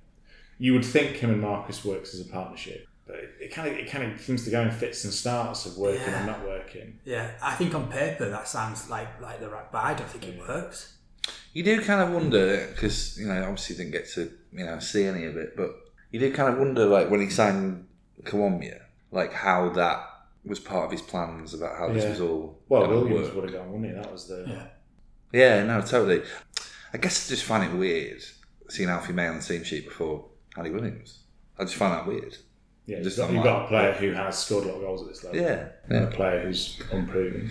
[0.58, 3.74] you would think him and Marquis works as a partnership, but it, it kind of
[3.76, 6.18] it kind of seems to go in fits and starts of working Yeah.
[6.18, 6.98] and not working.
[7.04, 7.30] yeah.
[7.42, 10.38] I think on paper that sounds like like the right, but I don't think it
[10.38, 10.94] works.
[11.52, 15.04] You do kind of wonder because you know obviously didn't get to you know see
[15.04, 15.70] any of it, but
[16.10, 17.86] you do kind of wonder like when he signed
[18.22, 18.80] Kiwomya,
[19.12, 20.07] like how that
[20.48, 22.10] was part of his plans about how this Yeah.
[22.10, 23.34] was all Well, gonna Williams work.
[23.36, 24.00] would have gone, wouldn't he?
[24.02, 24.66] That was the Yeah.
[25.32, 26.22] Yeah, no, totally.
[26.92, 28.22] I guess I just find it weird
[28.68, 30.24] seeing Alfie May on the team sheet before
[30.56, 31.18] Harry Williams.
[31.58, 32.36] I just find that weird.
[32.86, 33.00] yeah.
[33.02, 35.02] Just You've got, you've like- got a player who has scored a lot of goals
[35.02, 35.40] at this level.
[35.40, 37.50] Yeah, and a player who's unproven.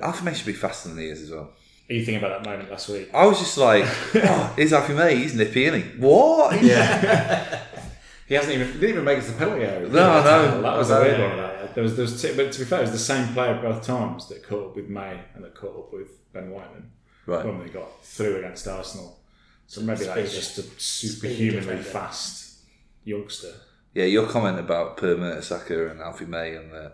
[0.00, 1.50] Alfie May should be faster than he is as well.
[1.90, 3.08] Are you thinking about that moment last week?
[3.14, 3.84] I was just like,
[4.14, 5.16] oh, here's Alfie May.
[5.16, 5.88] He's nippy, isn't he?
[5.98, 6.62] What?
[6.62, 7.60] Yeah.
[8.28, 9.88] he hasn't even didn't even make it to the penalty area.
[9.88, 11.00] No, no, that was no.
[11.00, 11.36] a weird one.
[11.38, 13.60] That there was there was t- but to be fair, it was the same player
[13.60, 16.90] both times that caught up with May and that caught up with Ben Whiteman
[17.26, 17.44] Right.
[17.44, 19.18] when they got through against Arsenal.
[19.66, 22.60] So maybe that is just a superhumanly fast
[23.04, 23.52] youngster.
[23.94, 26.92] Yeah, your comment about Per Mertesacker and Alfie May and the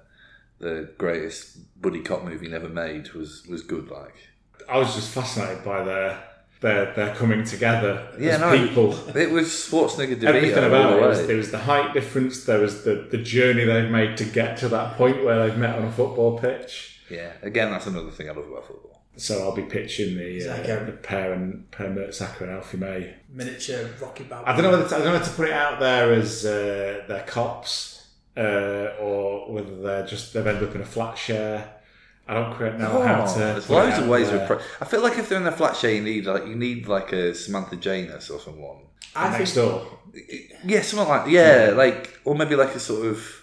[0.58, 3.90] the greatest buddy cop movie never made was was good.
[3.90, 4.14] Like,
[4.68, 6.22] I was just fascinated by their
[6.64, 9.16] their their coming together yeah, as no, people.
[9.16, 11.08] It was Schwarzenegger DeVito Everything all about the it.
[11.08, 11.26] Was, way.
[11.26, 12.44] there was the height difference.
[12.44, 15.76] There was the, the journey they've made to get to that point where they've met
[15.76, 17.02] on a football pitch.
[17.10, 19.02] Yeah, again, that's another thing I love about football.
[19.16, 23.14] So I'll be pitching the, uh, Zach, the pair and Per Mertesacker and Alfie May.
[23.28, 24.48] Miniature Rocky Balboa.
[24.48, 26.44] I don't know whether to, I don't know whether to put it out there as
[26.44, 31.73] uh, they're cops uh, or whether they're just they've ended up in a flat share.
[32.26, 33.38] I don't quite know how to.
[33.38, 34.40] there's put it loads of ways there.
[34.42, 34.46] of.
[34.46, 36.86] Pro- I feel like if they're in a flat share, you need like you need
[36.88, 38.78] like a Samantha Janus or someone.
[39.14, 39.98] I next think door.
[40.64, 43.42] Yeah, something like yeah, like or maybe like a sort of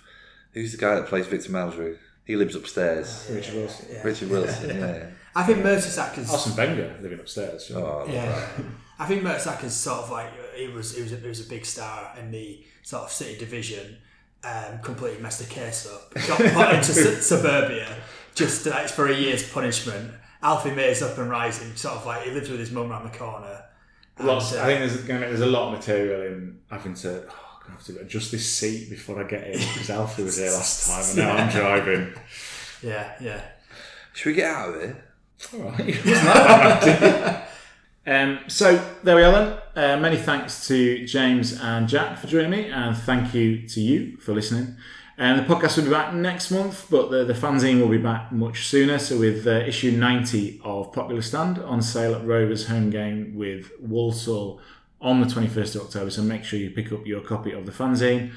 [0.53, 1.97] who's the guy that plays Victor Meldrew?
[2.25, 3.27] He lives upstairs.
[3.32, 3.88] Richard Wilson.
[3.91, 4.01] yeah.
[4.03, 4.69] Richard Wilson.
[4.79, 5.05] Yeah.
[5.34, 7.69] I think Mertesacker's Arsene Wenger living upstairs.
[7.69, 8.03] you know.
[8.05, 8.49] Oh, Yeah,
[8.99, 11.65] I think Mertesacker's sort of like he was he was a, he was a big
[11.65, 13.97] star in the sort of city division.
[14.43, 16.13] Um, completely messed the case up.
[16.27, 17.95] Got put into su- suburbia
[18.36, 20.11] just like for a year's punishment.
[20.43, 23.15] Alfie May's up and rising, sort of like he lives with his mum around the
[23.17, 23.63] corner.
[24.17, 24.53] And, Lots.
[24.55, 27.25] uh, I think there's gonna, there's a lot of material in having to.
[27.29, 30.49] Oh, I'm have to adjust this seat before I get in because Alfie was here
[30.51, 31.49] last time and now I'm
[31.86, 32.13] driving.
[32.82, 33.41] yeah, yeah.
[34.13, 35.03] Should we get out of here?
[35.53, 37.47] All right, it wasn't that
[38.05, 38.27] bad.
[38.29, 39.57] Um, so there we are then.
[39.75, 44.17] Uh, many thanks to James and Jack for joining me, and thank you to you
[44.17, 44.75] for listening.
[45.22, 48.32] And the podcast will be back next month, but the, the fanzine will be back
[48.32, 48.97] much sooner.
[48.97, 53.72] So with uh, issue 90 of Popular Stand on sale at Rovers home game with
[53.80, 54.59] Walsall
[54.99, 56.09] on the 21st of October.
[56.09, 58.32] So make sure you pick up your copy of the fanzine.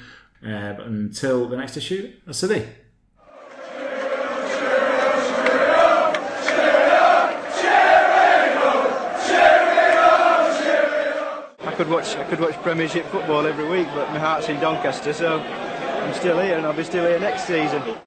[0.45, 2.13] Uh, but until the next issue,
[2.51, 2.67] it.
[11.61, 15.11] I could watch I could watch Premiership football every week, but my heart's in Doncaster,
[15.11, 15.64] so
[16.05, 17.81] I'm still here and I'll be still here next season.